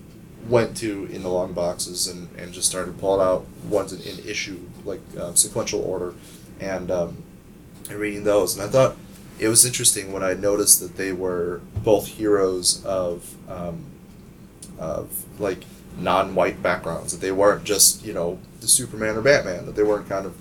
[0.47, 4.23] went to in the long boxes and, and just started pulling out ones in, in
[4.29, 6.13] issue like um, sequential order
[6.59, 7.23] and um,
[7.89, 8.55] and reading those.
[8.55, 8.97] And I thought
[9.39, 13.85] it was interesting when I noticed that they were both heroes of um,
[14.79, 15.63] of like
[15.97, 17.11] non-white backgrounds.
[17.11, 19.65] That they weren't just you know the Superman or Batman.
[19.65, 20.35] That they weren't kind of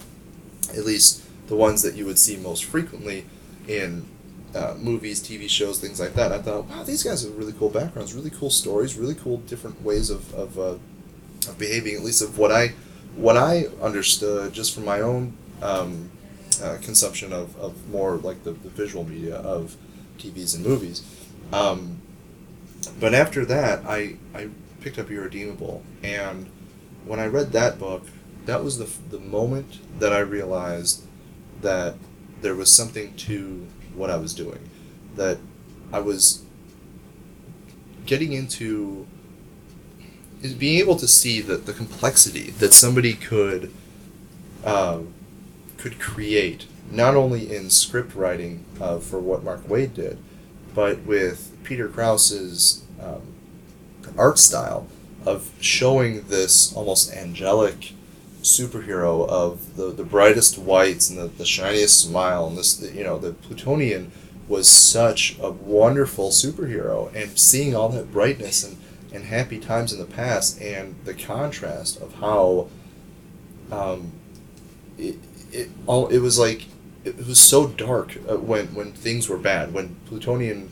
[0.70, 3.26] at least the ones that you would see most frequently
[3.68, 4.06] in
[4.54, 6.32] uh, movies, TV shows, things like that.
[6.32, 9.82] I thought, wow, these guys have really cool backgrounds, really cool stories, really cool different
[9.82, 10.78] ways of of, uh,
[11.48, 11.96] of behaving.
[11.96, 12.68] At least of what I
[13.16, 16.10] what I understood just from my own um,
[16.62, 19.76] uh, consumption of, of more like the, the visual media of
[20.18, 21.02] TVs and movies.
[21.52, 22.00] Um,
[23.00, 24.48] but after that, I I
[24.80, 26.50] picked up Irredeemable, and
[27.06, 28.04] when I read that book,
[28.46, 31.04] that was the the moment that I realized
[31.62, 31.94] that
[32.42, 34.68] there was something to what I was doing,
[35.16, 35.38] that
[35.92, 36.42] I was
[38.06, 39.06] getting into
[40.42, 43.72] is being able to see that the complexity that somebody could
[44.64, 45.13] um,
[45.84, 50.16] could create not only in script writing uh, for what Mark Waid did,
[50.74, 53.20] but with Peter Krause's um,
[54.16, 54.86] art style
[55.26, 57.92] of showing this almost angelic
[58.40, 63.18] superhero of the, the brightest whites and the, the shiniest smile and this you know
[63.18, 64.10] the Plutonian
[64.48, 68.78] was such a wonderful superhero and seeing all that brightness and,
[69.12, 72.68] and happy times in the past and the contrast of how
[73.70, 74.12] um,
[74.96, 75.16] it,
[75.60, 76.66] it all it was like
[77.04, 80.70] it was so dark uh, when when things were bad when Plutonian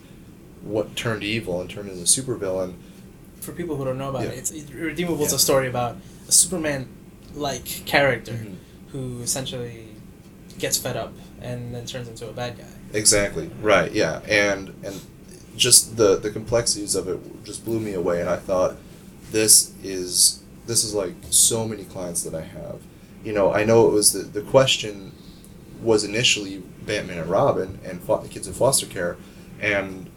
[0.63, 2.75] what turned evil and turned into a supervillain
[3.41, 4.31] For people who don't know about Yeah.
[4.31, 5.97] it, it's Irredeemable is a story about
[6.29, 8.57] a Superman-like character Mhm.
[8.93, 9.89] who essentially
[10.59, 12.65] gets fed up and then turns into a bad guy.
[12.93, 13.51] Exactly.
[13.61, 13.91] Right.
[13.93, 14.21] Yeah.
[14.29, 15.01] And and
[15.57, 18.77] just the the complexities of it just blew me away, and I thought
[19.33, 22.79] this is this is like so many clients that I have.
[23.25, 25.13] You know, I know it was the the question
[25.83, 29.17] was initially Batman and Robin and fo- kids in foster care,
[29.61, 30.11] and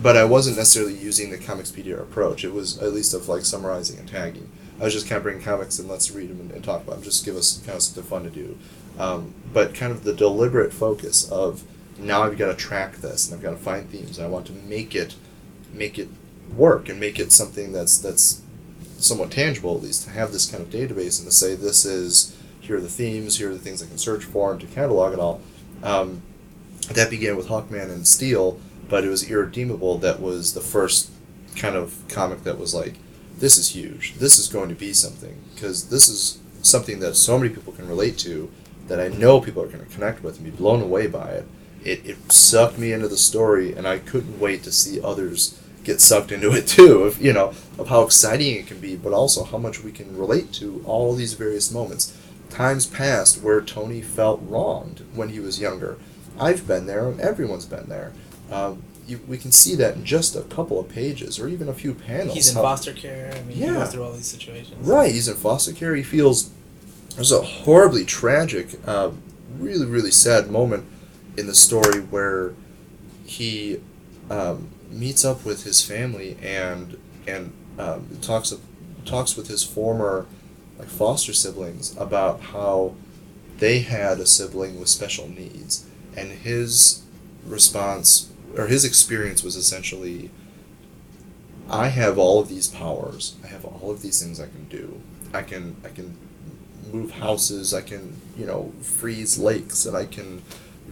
[0.00, 2.44] but I wasn't necessarily using the Comicspedia approach.
[2.44, 4.50] It was at least of like summarizing and tagging.
[4.80, 6.96] I was just kind of bringing comics and let's read them and, and talk about
[6.96, 7.04] them.
[7.04, 8.58] Just give us kind of something fun to do.
[8.98, 11.64] Um, but kind of the deliberate focus of
[11.98, 14.46] now I've got to track this and I've got to find themes and I want
[14.46, 15.14] to make it
[15.72, 16.08] make it
[16.56, 18.41] work and make it something that's that's
[19.02, 22.36] somewhat tangible at least to have this kind of database and to say this is
[22.60, 25.12] here are the themes here are the things I can search for and to catalog
[25.12, 25.40] it all.
[25.82, 26.22] Um,
[26.92, 31.10] that began with Hawkman and Steel, but it was Irredeemable that was the first
[31.56, 32.94] kind of comic that was like,
[33.38, 34.14] this is huge.
[34.14, 37.88] This is going to be something because this is something that so many people can
[37.88, 38.50] relate to
[38.86, 41.46] that I know people are going to connect with and be blown away by it.
[41.84, 46.00] It, it sucked me into the story, and I couldn't wait to see others get
[46.00, 47.04] sucked into it too.
[47.04, 50.16] Of you know of how exciting it can be, but also how much we can
[50.16, 52.16] relate to all these various moments.
[52.50, 55.96] Times past where Tony felt wronged when he was younger.
[56.38, 58.12] I've been there, and everyone's been there.
[58.50, 61.72] Um, you, we can see that in just a couple of pages, or even a
[61.74, 62.34] few panels.
[62.34, 63.32] He's in how- foster care.
[63.34, 63.74] I mean, he Yeah.
[63.74, 64.86] goes through all these situations.
[64.86, 65.94] Right, he's in foster care.
[65.96, 66.50] He feels
[67.14, 69.10] there's a horribly tragic, uh,
[69.58, 70.84] really really sad moment
[71.36, 72.52] in the story where
[73.24, 73.80] he
[74.30, 78.52] um, meets up with his family and and um, talks
[79.04, 80.26] talks with his former
[80.78, 82.94] like foster siblings about how
[83.58, 85.86] they had a sibling with special needs
[86.16, 87.02] and his
[87.46, 90.30] response or his experience was essentially
[91.72, 93.36] I have all of these powers.
[93.42, 95.00] I have all of these things I can do.
[95.32, 96.16] I can I can
[96.92, 97.72] move houses.
[97.72, 100.42] I can you know freeze lakes, and I can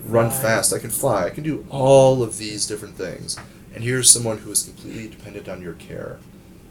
[0.05, 0.72] run fast.
[0.72, 1.26] I can fly.
[1.26, 3.36] I can do all of these different things.
[3.75, 6.18] And here's someone who is completely dependent on your care.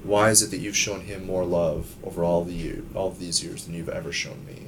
[0.04, 3.66] Why is it that you've shown him more love over all the all these years
[3.66, 4.68] than you've ever shown me?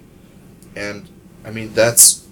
[0.75, 1.09] And
[1.45, 2.27] I mean that's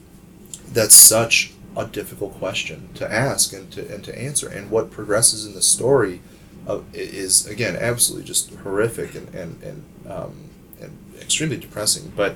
[0.72, 4.50] that's such a difficult question to ask and to and to answer.
[4.50, 6.22] And what progresses in the story
[6.68, 10.50] uh, is again absolutely just horrific and and and, um,
[10.82, 12.12] and extremely depressing.
[12.16, 12.36] But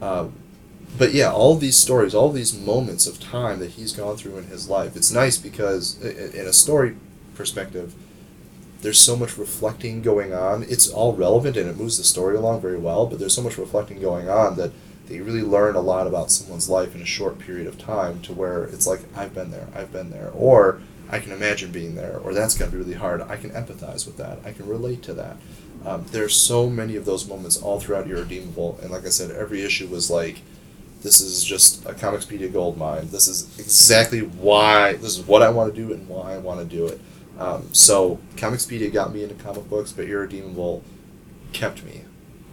[0.00, 0.34] um,
[0.98, 4.44] but yeah, all these stories, all these moments of time that he's gone through in
[4.44, 6.96] his life, it's nice because in a story
[7.34, 7.94] perspective,
[8.82, 10.64] there's so much reflecting going on.
[10.64, 13.56] It's all relevant and it moves the story along very well, but there's so much
[13.56, 14.72] reflecting going on that
[15.06, 18.32] they really learn a lot about someone's life in a short period of time to
[18.32, 20.80] where it's like, I've been there, I've been there, or
[21.10, 23.20] I can imagine being there, or that's going to be really hard.
[23.22, 25.36] I can empathize with that, I can relate to that.
[25.84, 29.62] Um, there's so many of those moments all throughout Irredeemable, and like I said, every
[29.62, 30.42] issue was like,
[31.02, 33.08] this is just a Comicspedia gold mine.
[33.08, 36.60] This is exactly why, this is what I want to do and why I want
[36.60, 37.00] to do it.
[37.38, 40.82] Um, so Comicspedia got me into comic books, but Irredeemable
[41.52, 42.02] kept me,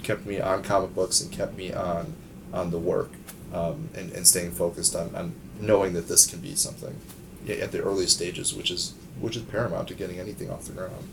[0.03, 2.15] kept me on comic books and kept me on
[2.51, 3.11] on the work,
[3.53, 6.99] um, and, and staying focused on, on knowing that this can be something
[7.47, 11.07] at the early stages, which is which is paramount to getting anything off the ground.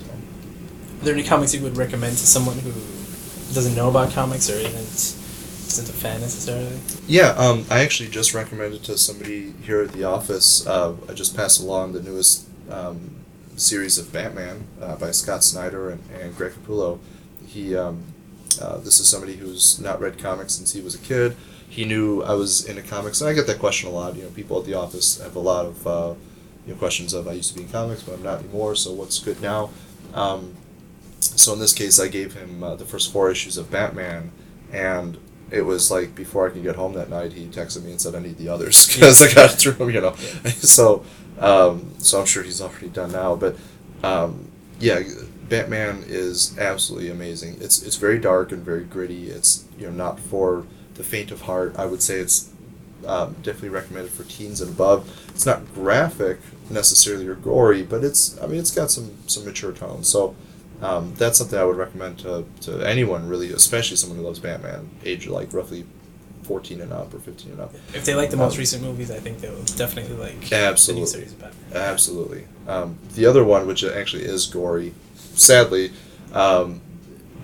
[0.00, 0.10] So.
[0.10, 2.72] Are there any comics you would recommend to someone who
[3.54, 5.21] doesn't know about comics or isn't
[5.72, 6.78] isn't a fan necessarily?
[7.06, 10.66] Yeah, um, I actually just recommended to somebody here at the office.
[10.66, 13.16] Uh, I just passed along the newest um,
[13.56, 16.98] series of Batman uh, by Scott Snyder and, and Greg Capullo.
[17.46, 18.02] He, um,
[18.60, 21.36] uh, this is somebody who's not read comics since he was a kid.
[21.68, 24.14] He knew I was into comics, and I get that question a lot.
[24.14, 26.14] You know, people at the office have a lot of uh,
[26.66, 28.74] you know questions of I used to be in comics, but I'm not anymore.
[28.74, 29.70] So what's good now?
[30.12, 30.54] Um,
[31.20, 34.32] so in this case, I gave him uh, the first four issues of Batman,
[34.70, 35.16] and
[35.52, 38.14] it was like before I could get home that night, he texted me and said
[38.14, 40.14] I need the others because I got through them, you know.
[40.46, 41.04] so,
[41.38, 43.36] um, so I'm sure he's already done now.
[43.36, 43.56] But
[44.02, 44.50] um,
[44.80, 45.02] yeah,
[45.48, 47.58] Batman is absolutely amazing.
[47.60, 49.28] It's it's very dark and very gritty.
[49.28, 51.74] It's you know not for the faint of heart.
[51.78, 52.50] I would say it's
[53.06, 55.10] um, definitely recommended for teens and above.
[55.28, 56.38] It's not graphic
[56.70, 60.08] necessarily or gory, but it's I mean it's got some some mature tones.
[60.08, 60.34] So
[60.82, 64.90] um, that's something I would recommend to, to anyone really, especially someone who loves Batman,
[65.04, 65.84] age like roughly
[66.42, 67.72] fourteen and up or fifteen and up.
[67.94, 70.94] If they like the most Um, recent movies, I think they'll definitely like Absolutely.
[70.94, 71.82] the new series of Batman.
[71.82, 72.46] Absolutely.
[72.66, 75.92] Um, the other one, which actually is gory, sadly,
[76.32, 76.80] um,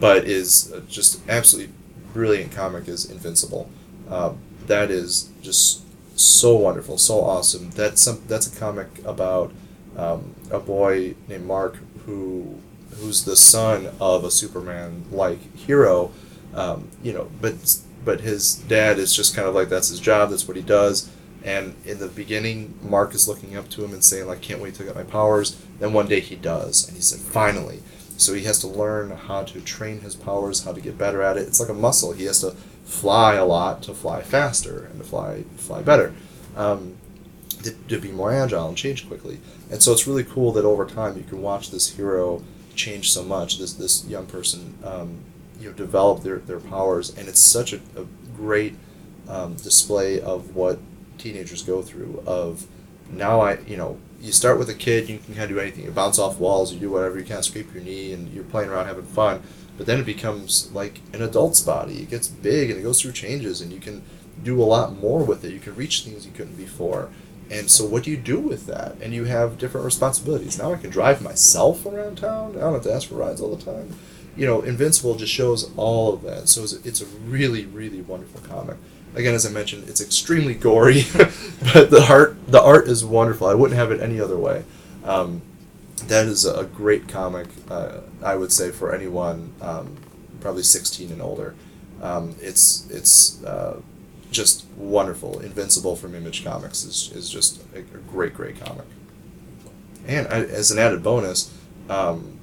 [0.00, 1.72] but is uh, just absolutely
[2.12, 3.70] brilliant comic, is Invincible.
[4.10, 5.82] Um, that is just
[6.18, 7.70] so wonderful, so awesome.
[7.70, 8.22] That's some.
[8.26, 9.52] That's a comic about
[9.96, 12.58] um, a boy named Mark who
[13.00, 16.12] who's the son of a Superman like hero.
[16.54, 17.54] Um, you know, but
[18.04, 21.10] but his dad is just kind of like that's his job, that's what he does.
[21.44, 24.74] And in the beginning, Mark is looking up to him and saying like, "Can't wait
[24.74, 27.80] to get my powers." Then one day he does, and he said, "Finally."
[28.16, 31.36] So he has to learn how to train his powers, how to get better at
[31.36, 31.46] it.
[31.46, 32.12] It's like a muscle.
[32.12, 36.14] He has to fly a lot to fly faster and to fly fly better,
[36.56, 36.96] um,
[37.62, 39.38] to, to be more agile and change quickly.
[39.70, 42.42] And so it's really cool that over time you can watch this hero
[42.78, 43.58] change so much.
[43.58, 45.18] This this young person, um,
[45.60, 48.06] you know, develop their, their powers, and it's such a, a
[48.36, 48.74] great
[49.28, 50.78] um, display of what
[51.18, 52.22] teenagers go through.
[52.26, 52.66] Of
[53.10, 55.84] now I you know you start with a kid, you can kind of do anything.
[55.84, 58.70] You bounce off walls, you do whatever, you of scrape your knee, and you're playing
[58.70, 59.42] around having fun.
[59.76, 62.02] But then it becomes like an adult's body.
[62.02, 64.02] It gets big and it goes through changes, and you can
[64.42, 65.52] do a lot more with it.
[65.52, 67.10] You can reach things you couldn't before.
[67.50, 68.96] And so, what do you do with that?
[69.00, 70.58] And you have different responsibilities.
[70.58, 72.56] Now I can drive myself around town.
[72.56, 73.94] I don't have to ask for rides all the time.
[74.36, 76.48] You know, Invincible just shows all of that.
[76.48, 78.76] So it's a, really, really wonderful comic.
[79.14, 81.02] Again, as I mentioned, it's extremely gory,
[81.72, 83.46] but the art the art is wonderful.
[83.46, 84.64] I wouldn't have it any other way.
[85.04, 85.42] Um,
[86.06, 89.96] that is a great comic, uh, I would say, for anyone um,
[90.40, 91.54] probably 16 and older.
[92.02, 93.80] Um, it's it's uh,
[94.30, 95.40] just wonderful.
[95.40, 98.86] Invincible from Image Comics is, is just a, great, great comic.
[100.06, 101.54] And I, as an added bonus,
[101.88, 102.38] um,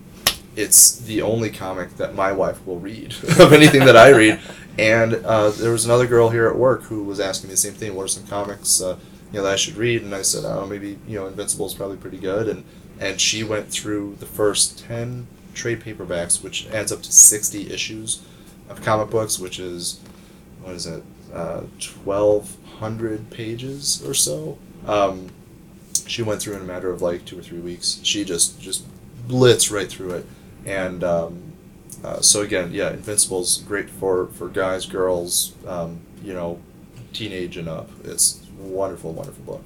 [0.55, 4.39] it's the only comic that my wife will read of anything that I read.
[4.77, 7.73] And uh, there was another girl here at work who was asking me the same
[7.73, 7.95] thing.
[7.95, 8.97] What are some comics uh,
[9.31, 10.03] you know that I should read?
[10.03, 12.49] And I said, oh, maybe you know Invincible is probably pretty good.
[12.49, 12.65] And
[12.99, 18.21] and she went through the first ten trade paperbacks, which adds up to sixty issues
[18.69, 19.99] of comic books, which is
[20.61, 21.03] what is it,
[21.33, 24.57] uh, twelve hundred pages or so.
[24.85, 25.29] Um,
[26.07, 27.99] she went through in a matter of like two or three weeks.
[28.03, 28.83] She just just
[29.27, 30.25] blitzed right through it,
[30.65, 31.41] and um,
[32.03, 36.59] uh, so again, yeah, Invincible's great for for guys, girls, um, you know,
[37.13, 37.89] teenage and up.
[38.03, 39.63] It's a wonderful, wonderful book.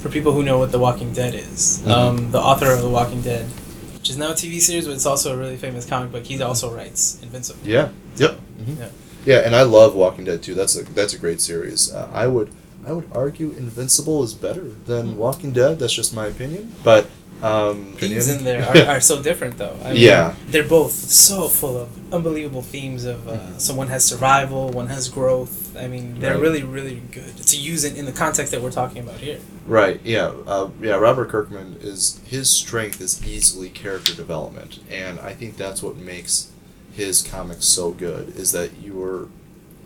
[0.00, 1.90] For people who know what The Walking Dead is, Mhm.
[1.90, 3.46] um, the author of The Walking Dead,
[3.94, 6.24] which is now a TV series, but it's also a really famous comic book.
[6.24, 7.60] He also writes Invincible.
[7.64, 7.88] Yeah.
[8.16, 8.38] Yep.
[8.64, 8.88] hmm Yeah.
[9.28, 10.54] Yeah, and I love Walking Dead too.
[10.54, 11.92] That's a that's a great series.
[11.92, 12.48] Uh, I would
[12.86, 15.16] I would argue Invincible is better than Mhm.
[15.16, 15.78] Walking Dead.
[15.78, 16.72] That's just my opinion.
[16.82, 17.04] But
[17.42, 19.76] um, Themes in there are, are so different, though.
[19.84, 20.34] I mean, Yeah.
[20.50, 23.60] they're both so full of unbelievable themes of uh, Mhm.
[23.60, 25.76] so one has survival, one has growth.
[25.76, 26.40] I mean, they're Right.
[26.46, 29.38] really, really good to use it in the context that we're talking about here.
[29.66, 30.00] Right.
[30.04, 30.32] Yeah.
[30.46, 30.94] Uh, yeah.
[30.96, 36.48] Robert Kirkman is his strength is easily character development, and I think that's what makes
[36.98, 38.36] his comics so good.
[38.36, 39.28] Is that you are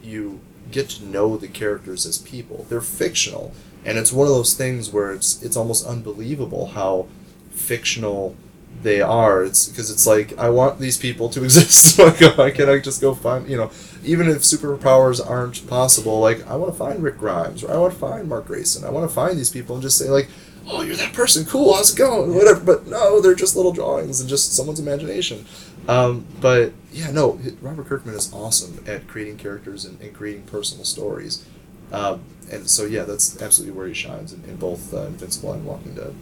[0.02, 0.40] you
[0.70, 2.66] get to know the characters as people.
[2.68, 3.52] They're fictional,
[3.84, 7.06] and it's one of those things where it's it's almost unbelievable how
[7.50, 8.34] fictional
[8.82, 9.44] they are.
[9.44, 11.98] It's because it's like I want these people to exist.
[11.98, 13.70] like, why can't I just go find you know?
[14.04, 17.92] Even if superpowers aren't possible, like I want to find Rick Grimes or I want
[17.92, 18.84] to find Mark Grayson.
[18.84, 20.28] I want to find these people and just say like,
[20.66, 21.44] "Oh, you're that person.
[21.44, 21.74] Cool.
[21.74, 22.34] How's it going?
[22.34, 25.44] Whatever." But no, they're just little drawings and just someone's imagination.
[25.88, 30.84] Um, but yeah, no, Robert Kirkman is awesome at creating characters and, and creating personal
[30.84, 31.44] stories.
[31.92, 35.64] Um, and so yeah, that's absolutely where he shines in, in both uh, Invincible and
[35.64, 36.14] Walking Dead.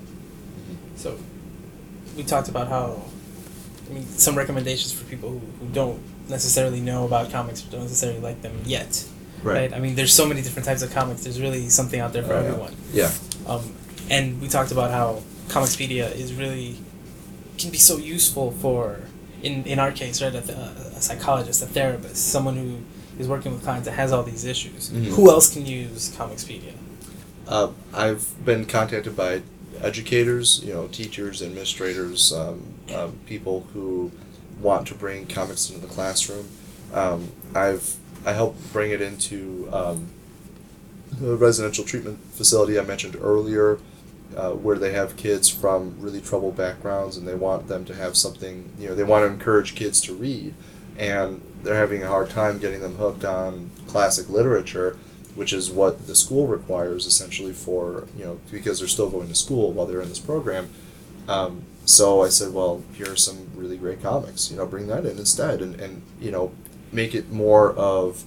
[0.96, 1.16] So,
[2.16, 3.02] we talked about how,
[3.88, 7.82] I mean, some recommendations for people who, who don't necessarily know about comics or don't
[7.82, 9.04] necessarily like them yet.
[9.42, 9.72] Right.
[9.72, 11.22] I mean, there's so many different types of comics.
[11.24, 12.46] There's really something out there for Oh, yeah.
[12.48, 12.76] everyone.
[12.92, 13.12] Yeah.
[13.46, 13.74] Um,
[14.10, 16.76] and we talked about how Comicspedia is really
[17.56, 19.00] can be so useful for,
[19.42, 22.78] in in our case, right, a, th- a psychologist, a therapist, someone who
[23.18, 24.90] is working with clients that has all these issues.
[24.90, 25.04] Mhm.
[25.16, 26.72] Who else can use Comicspedia?
[27.46, 29.42] Uh, I've been contacted by
[29.82, 32.62] educators, you know, teachers, administrators, um,
[32.94, 34.10] um, people who
[34.60, 36.46] want to bring comics into the classroom.
[36.94, 40.08] Um, I've I help bring it into um,
[41.18, 43.78] the residential treatment facility I mentioned earlier,
[44.36, 48.16] uh, where they have kids from really troubled backgrounds and they want them to have
[48.16, 48.70] something.
[48.78, 50.54] You know, they want to encourage kids to read,
[50.98, 54.96] and they're having a hard time getting them hooked on classic literature
[55.34, 59.34] which is what the school requires essentially for you know because they're still going to
[59.34, 60.68] school while they're in this program.
[61.28, 64.50] Um, so I said, well, here are some really great comics.
[64.50, 66.52] You know, bring that in instead, and and you know,
[66.92, 68.24] make it more of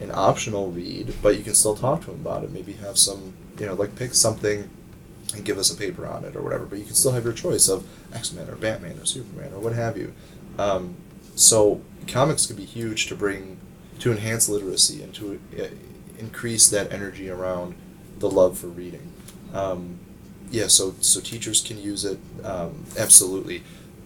[0.00, 2.52] an optional read, but you can still talk to them about it.
[2.52, 4.70] Maybe have some, you know, like pick something
[5.34, 6.64] and give us a paper on it or whatever.
[6.64, 9.60] But you can still have your choice of X Men or Batman or Superman or
[9.60, 10.12] what have you.
[10.58, 10.96] Um,
[11.34, 13.58] so comics could be huge to bring
[14.00, 15.66] to enhance literacy and to uh,
[16.18, 17.74] increase that energy around
[18.18, 19.12] the love for reading.
[19.52, 19.98] Um,
[20.50, 23.62] yeah, so so teachers can use it um, absolutely.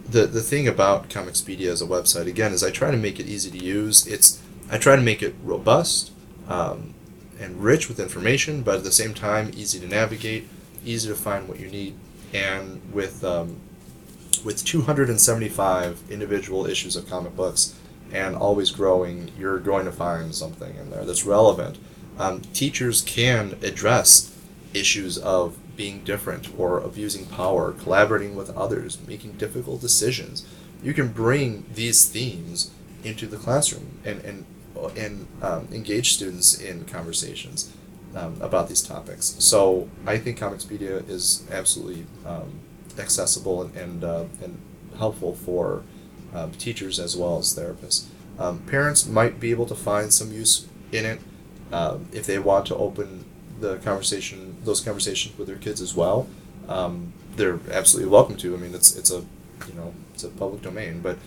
[0.08, 3.26] The the thing about Comicspedia as a website again is I try to make it
[3.26, 4.06] easy to use.
[4.06, 6.10] It's I try to make it robust
[6.48, 6.94] um,
[7.38, 10.48] and rich with information, but at the same time easy to navigate,
[10.84, 11.94] easy to find what you need,
[12.32, 13.56] and with um,
[14.44, 17.74] with 275 individual issues of comic books
[18.12, 21.78] and always growing, you're going to find something in there that's relevant.
[22.18, 24.36] Um, teachers can address
[24.74, 30.46] issues of being different or abusing power, collaborating with others, making difficult decisions.
[30.82, 32.70] You can bring these themes
[33.02, 34.46] into the classroom and and
[34.96, 37.72] and um, engage students in conversations
[38.14, 39.36] um, about these topics.
[39.38, 42.60] So I think Comicspedia is absolutely um,
[42.98, 44.60] accessible and and, uh, and
[44.98, 45.82] helpful for
[46.34, 48.06] um, teachers as well as therapists.
[48.38, 51.20] Um, parents might be able to find some use in it
[51.72, 53.24] um, if they want to open
[53.60, 56.26] the conversation, those conversations with their kids as well.
[56.68, 58.54] Um, they're absolutely welcome to.
[58.54, 59.24] I mean, it's it's a
[59.68, 61.18] you know it's a public domain, but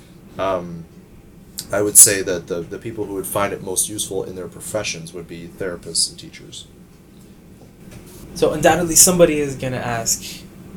[1.71, 4.47] I would say that the the people who would find it most useful in their
[4.47, 6.67] professions would be therapists and teachers.
[8.35, 10.21] So undoubtedly, somebody is gonna ask,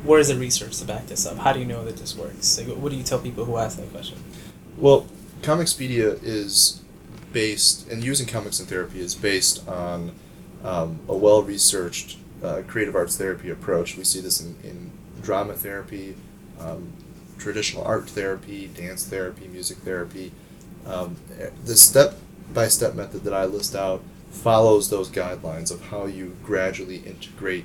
[0.04, 1.38] "Where is the research to back this up?
[1.38, 3.76] How do you know that this works?" Like, what do you tell people who ask
[3.78, 4.18] that question?
[4.76, 5.06] Well,
[5.42, 6.80] Comicspedia is
[7.32, 10.12] based, and using comics in therapy is based on
[10.64, 13.96] um, a well researched uh, creative arts therapy approach.
[13.96, 14.92] We see this in, in
[15.22, 16.14] drama therapy,
[16.60, 16.92] um,
[17.38, 20.32] traditional art therapy, dance therapy, music therapy.
[20.86, 21.16] Um,
[21.64, 22.14] the step
[22.54, 27.64] by step method that I list out follows those guidelines of how you gradually integrate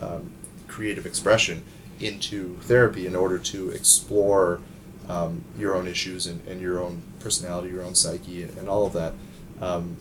[0.00, 0.32] um,
[0.68, 1.62] creative expression
[2.00, 4.60] into therapy in order to explore
[5.08, 8.86] um, your own issues and, and your own personality, your own psyche, and, and all
[8.86, 9.12] of that.
[9.60, 9.96] Um,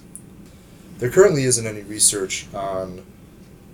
[0.97, 3.03] there currently isn't any research on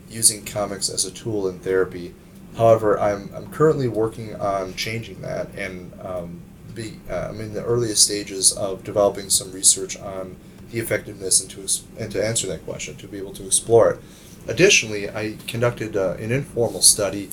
[0.09, 2.13] using comics as a tool in therapy.
[2.55, 6.41] However, I'm, I'm currently working on changing that, and um,
[6.73, 10.37] be, uh, I'm in the earliest stages of developing some research on
[10.71, 11.67] the effectiveness and to,
[12.01, 13.99] and to answer that question, to be able to explore it.
[14.47, 17.29] Additionally, I conducted uh, an informal study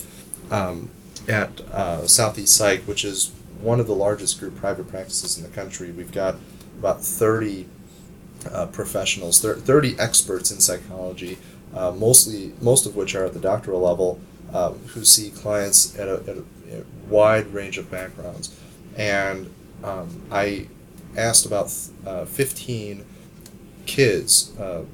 [0.50, 0.90] um,
[1.28, 5.50] at uh, Southeast Psych, which is one of the largest group private practices in the
[5.50, 5.90] country.
[5.90, 6.36] We've got
[6.78, 7.66] about 30
[8.50, 11.38] uh, professionals, 30 experts in psychology,
[11.74, 14.20] uh, mostly most of which are at the doctoral level,
[14.52, 16.44] uh, who see clients at a, at a,
[17.08, 18.58] wide range of backgrounds.
[18.96, 20.68] And um, I
[21.16, 21.72] asked about
[22.06, 23.04] uh, 15
[23.86, 24.84] kids uh,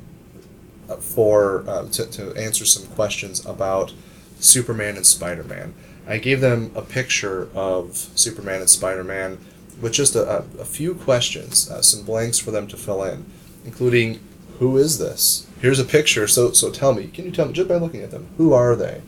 [0.99, 3.93] for uh, to, to answer some questions about
[4.39, 5.75] Superman and Spider Man.
[6.07, 9.39] I gave them a picture of Superman and Spider Man
[9.81, 13.25] with just a, a, few questions, uh, some blanks for them to fill in,
[13.65, 14.21] including
[14.59, 15.47] who is this?
[15.61, 16.27] Here's a picture.
[16.27, 18.77] So so tell me, can you tell me just by looking at them, who are
[18.77, 19.03] they?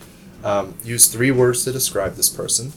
[0.45, 2.73] Um, use three words to describe this person.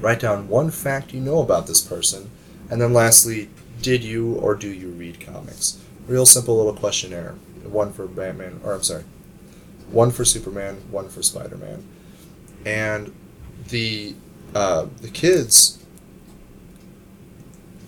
[0.00, 2.30] Write down one fact you know about this person,
[2.70, 3.48] and then lastly,
[3.82, 5.78] did you or do you read comics?
[6.08, 7.36] Real simple little questionnaire.
[7.64, 9.04] One for Batman, or I'm sorry,
[9.90, 11.84] one for Superman, one for Spider Man,
[12.64, 13.14] and
[13.68, 14.14] the
[14.54, 15.84] uh, the kids,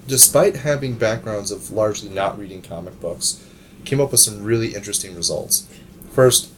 [0.07, 3.43] despite having backgrounds of largely not reading comic books,
[3.85, 5.67] came up with some really interesting results.
[6.13, 6.53] First,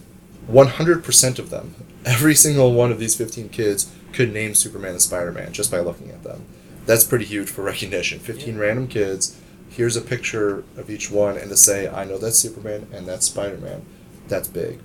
[0.50, 5.32] 100% of them, every single one of these 15 kids, could name Superman and Spider
[5.32, 6.44] Man just by looking at them.
[6.86, 8.18] That's pretty huge for recognition.
[8.18, 8.60] 15 yeah.
[8.60, 9.40] random kids,
[9.72, 13.26] here's a picture of each one, and to say, I know that's Superman and that's
[13.26, 13.84] Spider Man,
[14.28, 14.80] that's big.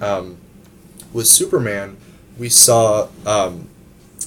[0.00, 0.38] Um,
[1.12, 1.96] with Superman,
[2.38, 3.68] we saw um,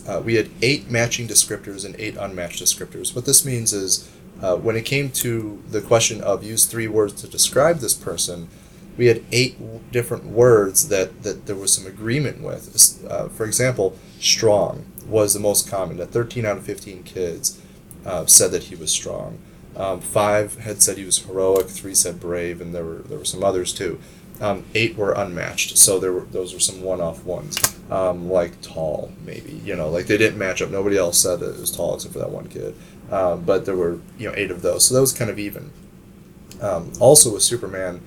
[0.08, 3.16] uh, we had eight matching descriptors and eight unmatched descriptors.
[3.16, 4.10] What this means is
[4.42, 8.50] uh, when it came to the question of use three words to describe this person,
[8.98, 13.06] we had eight w- different words that, that there was some agreement with.
[13.10, 15.98] Uh, for example, strong was the most common.
[15.98, 17.62] That 13 out of 15 kids
[18.06, 19.40] uh, said that he was strong.
[19.76, 21.68] Um, five had said he was heroic.
[21.68, 24.00] Three said brave, and there were there were some others too.
[24.42, 27.58] Um, eight were unmatched, so there were those were some one-off ones,
[27.92, 30.70] um, like tall, maybe you know, like they didn't match up.
[30.70, 32.76] Nobody else said that it was tall except for that one kid,
[33.12, 35.72] um, but there were you know eight of those, so that was kind of even.
[36.62, 38.02] Um, also with Superman,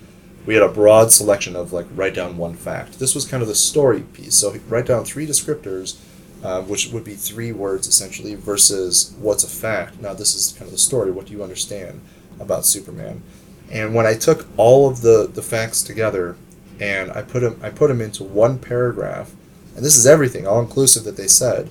[0.47, 2.99] we had a broad selection of like write down one fact.
[2.99, 4.37] This was kind of the story piece.
[4.37, 5.99] So write down three descriptors,
[6.47, 10.01] uh, which would be three words essentially, versus what's a fact.
[10.01, 11.11] Now this is kind of the story.
[11.11, 12.01] What do you understand
[12.39, 13.25] about Superman?
[13.69, 16.37] And when I took all of the, the facts together
[16.79, 19.35] and I put them I put them into one paragraph,
[19.75, 21.69] and this is everything, all inclusive that they said.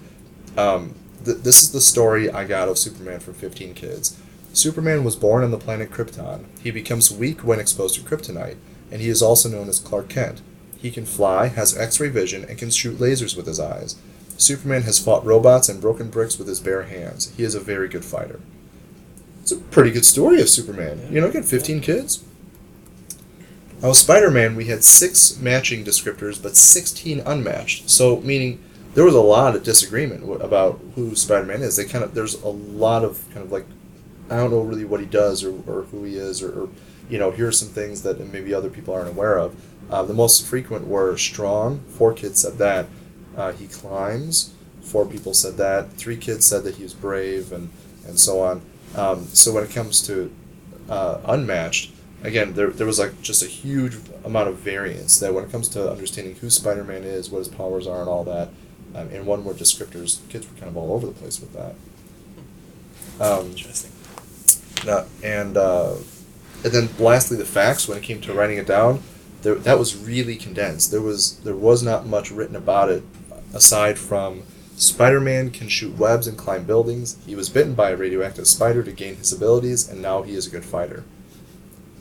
[0.58, 4.20] Um, th- this is the story I got of Superman from 15 Kids.
[4.52, 6.44] Superman was born on the planet Krypton.
[6.62, 8.58] He becomes weak when exposed to kryptonite,
[8.92, 10.42] and he is also known as Clark Kent.
[10.78, 13.96] He can fly, has X ray vision, and can shoot lasers with his eyes.
[14.38, 17.34] Superman has fought robots and broken bricks with his bare hands.
[17.36, 18.40] He is a very good fighter.
[19.42, 21.00] it's a pretty good story of Superman.
[21.00, 21.10] Yeah.
[21.10, 22.24] You know, get 15 kids.
[23.82, 27.90] Now, Spider Man, we had six matching descriptors, but 16 unmatched.
[27.90, 28.64] So, meaning
[28.96, 31.76] there was a lot of disagreement about who Spider Man is.
[31.76, 33.66] They kind of there's a lot of kind of like
[34.30, 36.70] I don't know really what he does or, or who he is or, or
[37.10, 39.56] you know here are some things that maybe other people aren't aware of.
[39.90, 41.82] Uh, the most frequent were strong.
[41.90, 42.88] Four kids said that.
[43.36, 44.54] Uh, he climbs.
[44.82, 45.94] Four people said that.
[45.94, 47.70] Three kids said that he was brave and
[48.08, 48.62] and so on.
[48.96, 50.32] Um, so when it comes to
[50.90, 51.92] uh, unmatched,
[52.24, 55.68] again, there, there was like just a huge amount of variance that when it comes
[55.70, 58.50] to understanding who Spider Man is, what his powers are, and all that,
[58.94, 61.76] um, in one word descriptors, kids were kind of all over the place with that.
[63.20, 63.92] Um, Interesting.
[64.88, 65.96] uh, and uh,
[66.64, 67.88] and then lastly, the facts.
[67.88, 69.02] When it came to writing it down,
[69.42, 70.92] there, that was really condensed.
[70.92, 73.04] There was there was not much written about it,
[73.56, 74.44] aside from
[74.76, 77.18] Spider-Man can shoot webs and climb buildings.
[77.26, 80.46] He was bitten by a radioactive spider to gain his abilities, and now he is
[80.46, 81.06] a good fighter.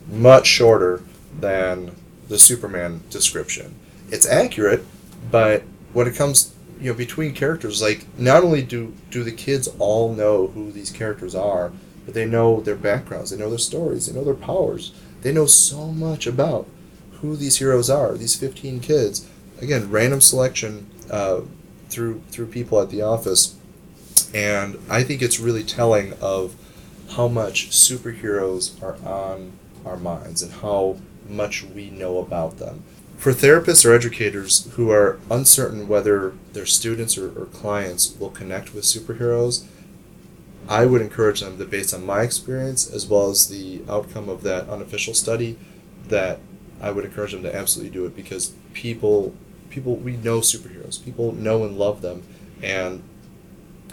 [0.07, 1.01] Much shorter
[1.39, 1.95] than
[2.27, 3.75] the Superman description.
[4.11, 4.85] It's accurate,
[5.31, 9.69] but when it comes you know between characters, like not only do do the kids
[9.79, 11.71] all know who these characters are,
[12.03, 14.93] but they know their backgrounds, they know their stories, they know their powers.
[15.21, 16.67] They know so much about
[17.13, 18.15] who these heroes are.
[18.15, 19.27] These fifteen kids,
[19.61, 21.41] again, random selection uh,
[21.89, 23.55] through through people at the office,
[24.33, 26.55] and I think it's really telling of
[27.11, 29.53] how much superheroes are on
[29.85, 30.97] our minds and how
[31.27, 32.83] much we know about them.
[33.17, 38.73] For therapists or educators who are uncertain whether their students or, or clients will connect
[38.73, 39.65] with superheroes,
[40.67, 44.41] I would encourage them that based on my experience as well as the outcome of
[44.43, 45.57] that unofficial study,
[46.07, 46.39] that
[46.81, 49.33] I would encourage them to absolutely do it because people
[49.69, 51.03] people we know superheroes.
[51.03, 52.23] People know and love them
[52.61, 53.03] and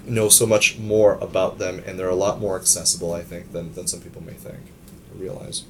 [0.05, 3.73] know so much more about them and they're a lot more accessible I think than,
[3.75, 4.59] than some people may think
[5.13, 5.65] or realize.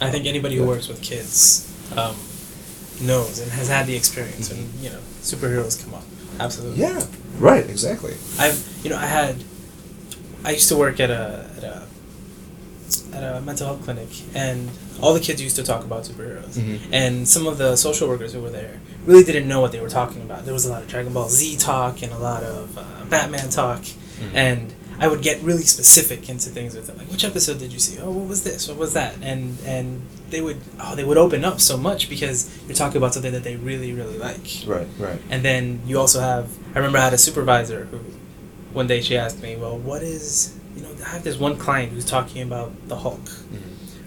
[0.00, 2.16] I think anybody who works with kids um,
[3.00, 6.04] knows and has had the experience when you know superheroes come up.
[6.40, 6.80] Absolutely.
[6.80, 7.04] Yeah.
[7.38, 8.14] Right, exactly.
[8.38, 9.42] I've you know I had
[10.44, 11.86] I used to work at a at a
[13.14, 14.68] at a mental health clinic and
[15.00, 16.78] all the kids used to talk about superheroes Mhm.
[16.92, 19.88] and some of the social workers who were there really didn't know what they were
[20.00, 20.44] talking about.
[20.44, 23.48] There was a lot of Dragon Ball Z talk and a lot of uh, Batman
[23.50, 23.82] talk
[24.34, 27.80] and I would get really specific into things with them, like which episode did you
[27.80, 27.98] see?
[28.00, 28.68] Oh, what was this?
[28.68, 29.14] What was that?
[29.22, 33.12] And and they would oh they would open up so much because you're talking about
[33.12, 34.46] something that they really really like.
[34.66, 35.20] Right, right.
[35.30, 37.98] And then you also have I remember I had a supervisor who
[38.72, 41.92] one day she asked me, well, what is you know I have this one client
[41.92, 43.20] who's talking about the Hulk,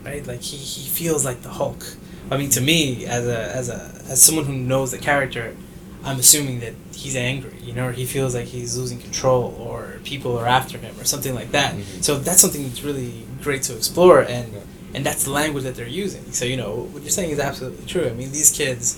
[0.05, 0.26] right?
[0.26, 1.84] Like he, he feels like the Hulk.
[2.30, 5.55] I mean, to me as a as a as someone who knows the character,
[6.03, 9.99] I'm assuming that he's angry, you know, or he feels like he's losing control, or
[10.03, 11.76] people are after him, or something like that.
[11.76, 12.03] Mhm.
[12.03, 14.59] So that's something that's really great to explore, and Yeah.
[14.93, 16.32] and that's the language that they're using.
[16.32, 18.07] So you know what you're saying is absolutely true.
[18.07, 18.97] I mean, these kids,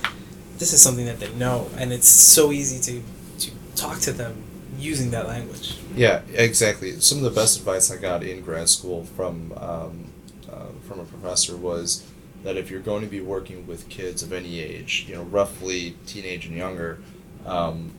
[0.58, 3.02] this is something that they know, and it's so easy to
[3.46, 4.34] to talk to them
[4.80, 5.78] using that language.
[5.96, 7.00] Yeah, exactly.
[7.00, 10.06] Some of the best advice I got in grad school from um,
[10.52, 12.06] uh, from a professor was
[12.44, 15.96] that if you're going to be working with kids of any age, you know, roughly
[16.06, 17.00] teenage and younger,
[17.46, 17.92] um,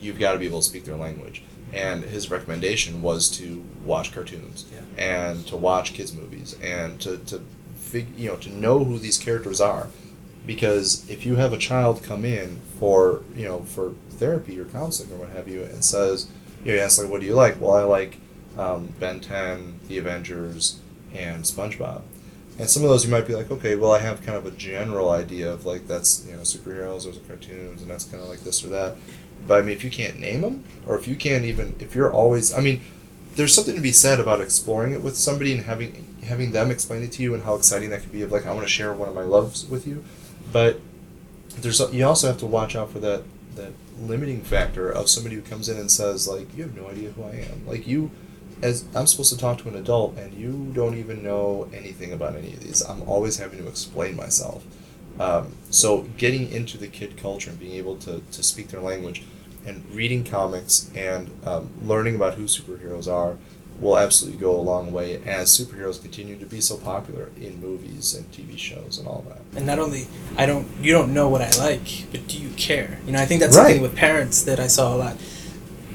[0.00, 1.42] you've got to be able to speak their language.
[1.72, 4.80] And his recommendation was to watch cartoons Yeah.
[5.02, 7.40] and to watch kids movies and to to
[7.76, 9.88] fig- you know to know who these characters are,
[10.46, 15.12] because if you have a child come in for you know for therapy or counseling
[15.12, 16.28] or what have you and says
[16.64, 17.60] you know, ask like what do you like?
[17.60, 18.18] Well i like
[18.56, 20.80] um, ben 10 the avengers
[21.12, 22.02] and spongebob.
[22.58, 24.50] And some of those you might be like okay well i have kind of a
[24.52, 28.28] general idea of like that's you know superheroes those are cartoons and that's kind of
[28.28, 28.96] like this or that.
[29.46, 32.12] But i mean if you can't name them or if you can't even if you're
[32.12, 32.80] always i mean
[33.36, 37.02] there's something to be said about exploring it with somebody and having having them explain
[37.02, 38.92] it to you and how exciting that could be of like i want to share
[38.92, 40.04] one of my loves with you
[40.52, 40.80] but
[41.56, 43.22] there's you also have to watch out for that
[43.54, 47.10] that limiting factor of somebody who comes in and says like you have no idea
[47.10, 47.66] who I am.
[47.66, 48.10] Like you
[48.62, 52.36] as I'm supposed to talk to an adult and you don't even know anything about
[52.36, 52.82] any of these.
[52.82, 54.64] I'm always having to explain myself.
[55.18, 59.22] Um, so getting into the kid culture and being able to, to speak their language
[59.66, 63.36] and reading comics and um, learning about who superheroes are
[63.80, 68.14] will absolutely go a long way as superheroes continue to be so popular in movies
[68.14, 69.40] and TV shows and all that.
[69.56, 70.06] And not only
[70.36, 72.98] I don't you don't know what I like, but do you care?
[73.06, 73.64] You know, I think that's Right.
[73.64, 75.16] something with parents that I saw a lot.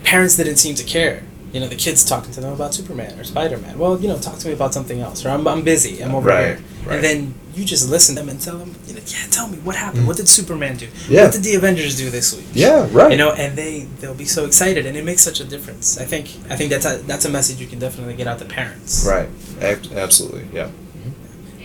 [0.03, 1.23] Parents didn't seem to care.
[1.51, 3.79] You know, the kids talking to them about Superman or Spider Man.
[3.79, 5.25] Well, you know, talk to me about something else.
[5.25, 6.03] Or I'm, I'm busy.
[6.03, 6.45] I'm over Right.
[6.45, 6.59] here.
[6.85, 6.95] Right.
[6.95, 9.57] and then you just listen to them and tell them, you know, yeah, tell me
[9.59, 10.03] what happened.
[10.03, 10.07] Mhm.
[10.07, 10.87] What did Superman do?
[11.09, 11.23] Yeah.
[11.23, 12.45] What did the Avengers do this week?
[12.53, 13.11] Yeah, right.
[13.11, 15.97] You know, and they they'll be so excited, and it makes such a difference.
[15.99, 18.45] I think I think that's a, that's a message you can definitely get out to
[18.45, 19.05] parents.
[19.07, 19.27] Right.
[19.61, 20.45] Ab- absolutely.
[20.53, 20.69] Yeah.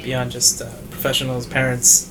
[0.02, 2.10] Beyond just uh, professionals, parents,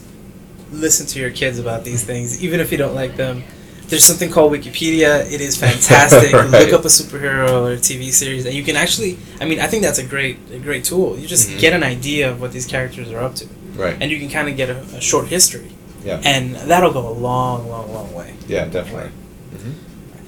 [0.71, 3.43] listen to your kids about these things, even if you don't like them.
[3.93, 5.31] There's something called Wikipedia.
[5.31, 6.33] It is fantastic.
[6.33, 6.49] Right.
[6.49, 9.19] Look up a superhero or a TV series, and you can actually.
[9.39, 11.15] I mean, I think that's a great a great tool.
[11.19, 11.59] You just Mhm.
[11.59, 13.95] get an idea of what these characters are up to, Right.
[14.01, 15.69] and you can kind of get a, a short history,
[16.03, 16.19] Yeah.
[16.25, 18.33] and that'll go a long, long, long way.
[18.47, 18.65] Yeah.
[18.65, 19.11] Definitely.
[19.61, 19.73] hmm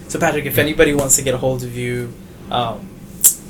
[0.09, 2.13] So Patrick, if anybody wants to get a hold of you,
[2.51, 2.88] um,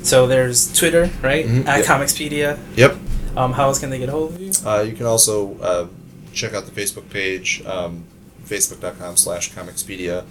[0.02, 1.44] so there's Twitter, right?
[1.46, 1.86] Mhm, At yep.
[1.86, 2.58] Comicspedia.
[2.76, 2.96] Yep.
[3.36, 4.50] Um, how else can they get a hold of you?
[4.64, 5.84] Uh, you can also uh,
[6.32, 8.04] check out the Facebook page, um,
[8.46, 10.24] facebook.com slash comicspedia.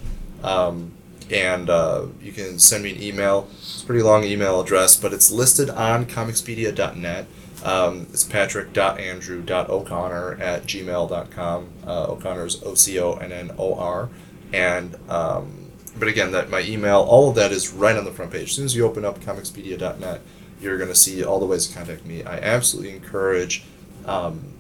[0.44, 0.92] Um,
[1.32, 3.48] and uh, you can send me an email.
[3.58, 7.26] It's a pretty long email address, but it's listed on comicspedia.net.
[7.64, 11.70] Um, it's patrick.andrew.o'connor at gmail.com.
[11.86, 14.10] Uh, O'Connor is O C O N N O R.
[14.54, 18.32] And, um, but again, that my email, all of that is right on the front
[18.32, 18.50] page.
[18.50, 20.22] As soon as you open up comicspedia.net,
[20.62, 22.24] you're going to see all the ways to contact me.
[22.24, 23.64] I absolutely encourage
[24.06, 24.54] um,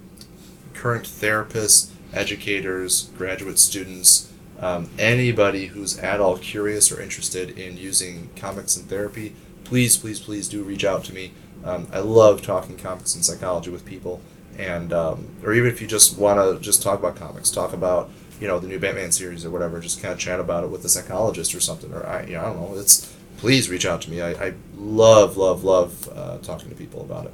[0.73, 8.29] current therapists, educators, graduate students, um, anybody who's at all curious or interested in using
[8.35, 11.31] comics and therapy, please, please, please do reach out to me.
[11.63, 14.21] Um, I love talking comics and psychology with people,
[14.57, 18.09] and um, or even if you just want to just talk about comics, talk about
[18.39, 20.85] you know the new Batman series or whatever, just kind of chat about it with
[20.85, 22.77] a psychologist or something, or I, you know, I don't know.
[22.77, 24.21] It's please reach out to me.
[24.21, 27.33] I, I love, love, love uh, talking to people about it.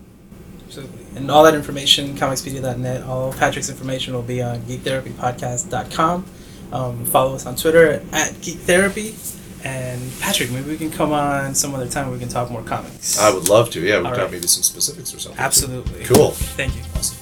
[0.72, 1.18] Absolutely.
[1.18, 6.26] And all that information, comicspedia.net, all Patrick's information will be on geektherapypodcast.com.
[6.72, 9.38] Um, follow us on Twitter at geektherapy.
[9.66, 12.10] And Patrick, maybe we can come on some other time.
[12.10, 13.20] We can talk more comics.
[13.20, 13.82] I would love to.
[13.82, 14.32] Yeah, we can talk right.
[14.32, 15.42] maybe some specifics or something.
[15.42, 16.06] Absolutely.
[16.06, 16.32] Cool.
[16.32, 16.84] Thank you.
[16.96, 17.21] Awesome.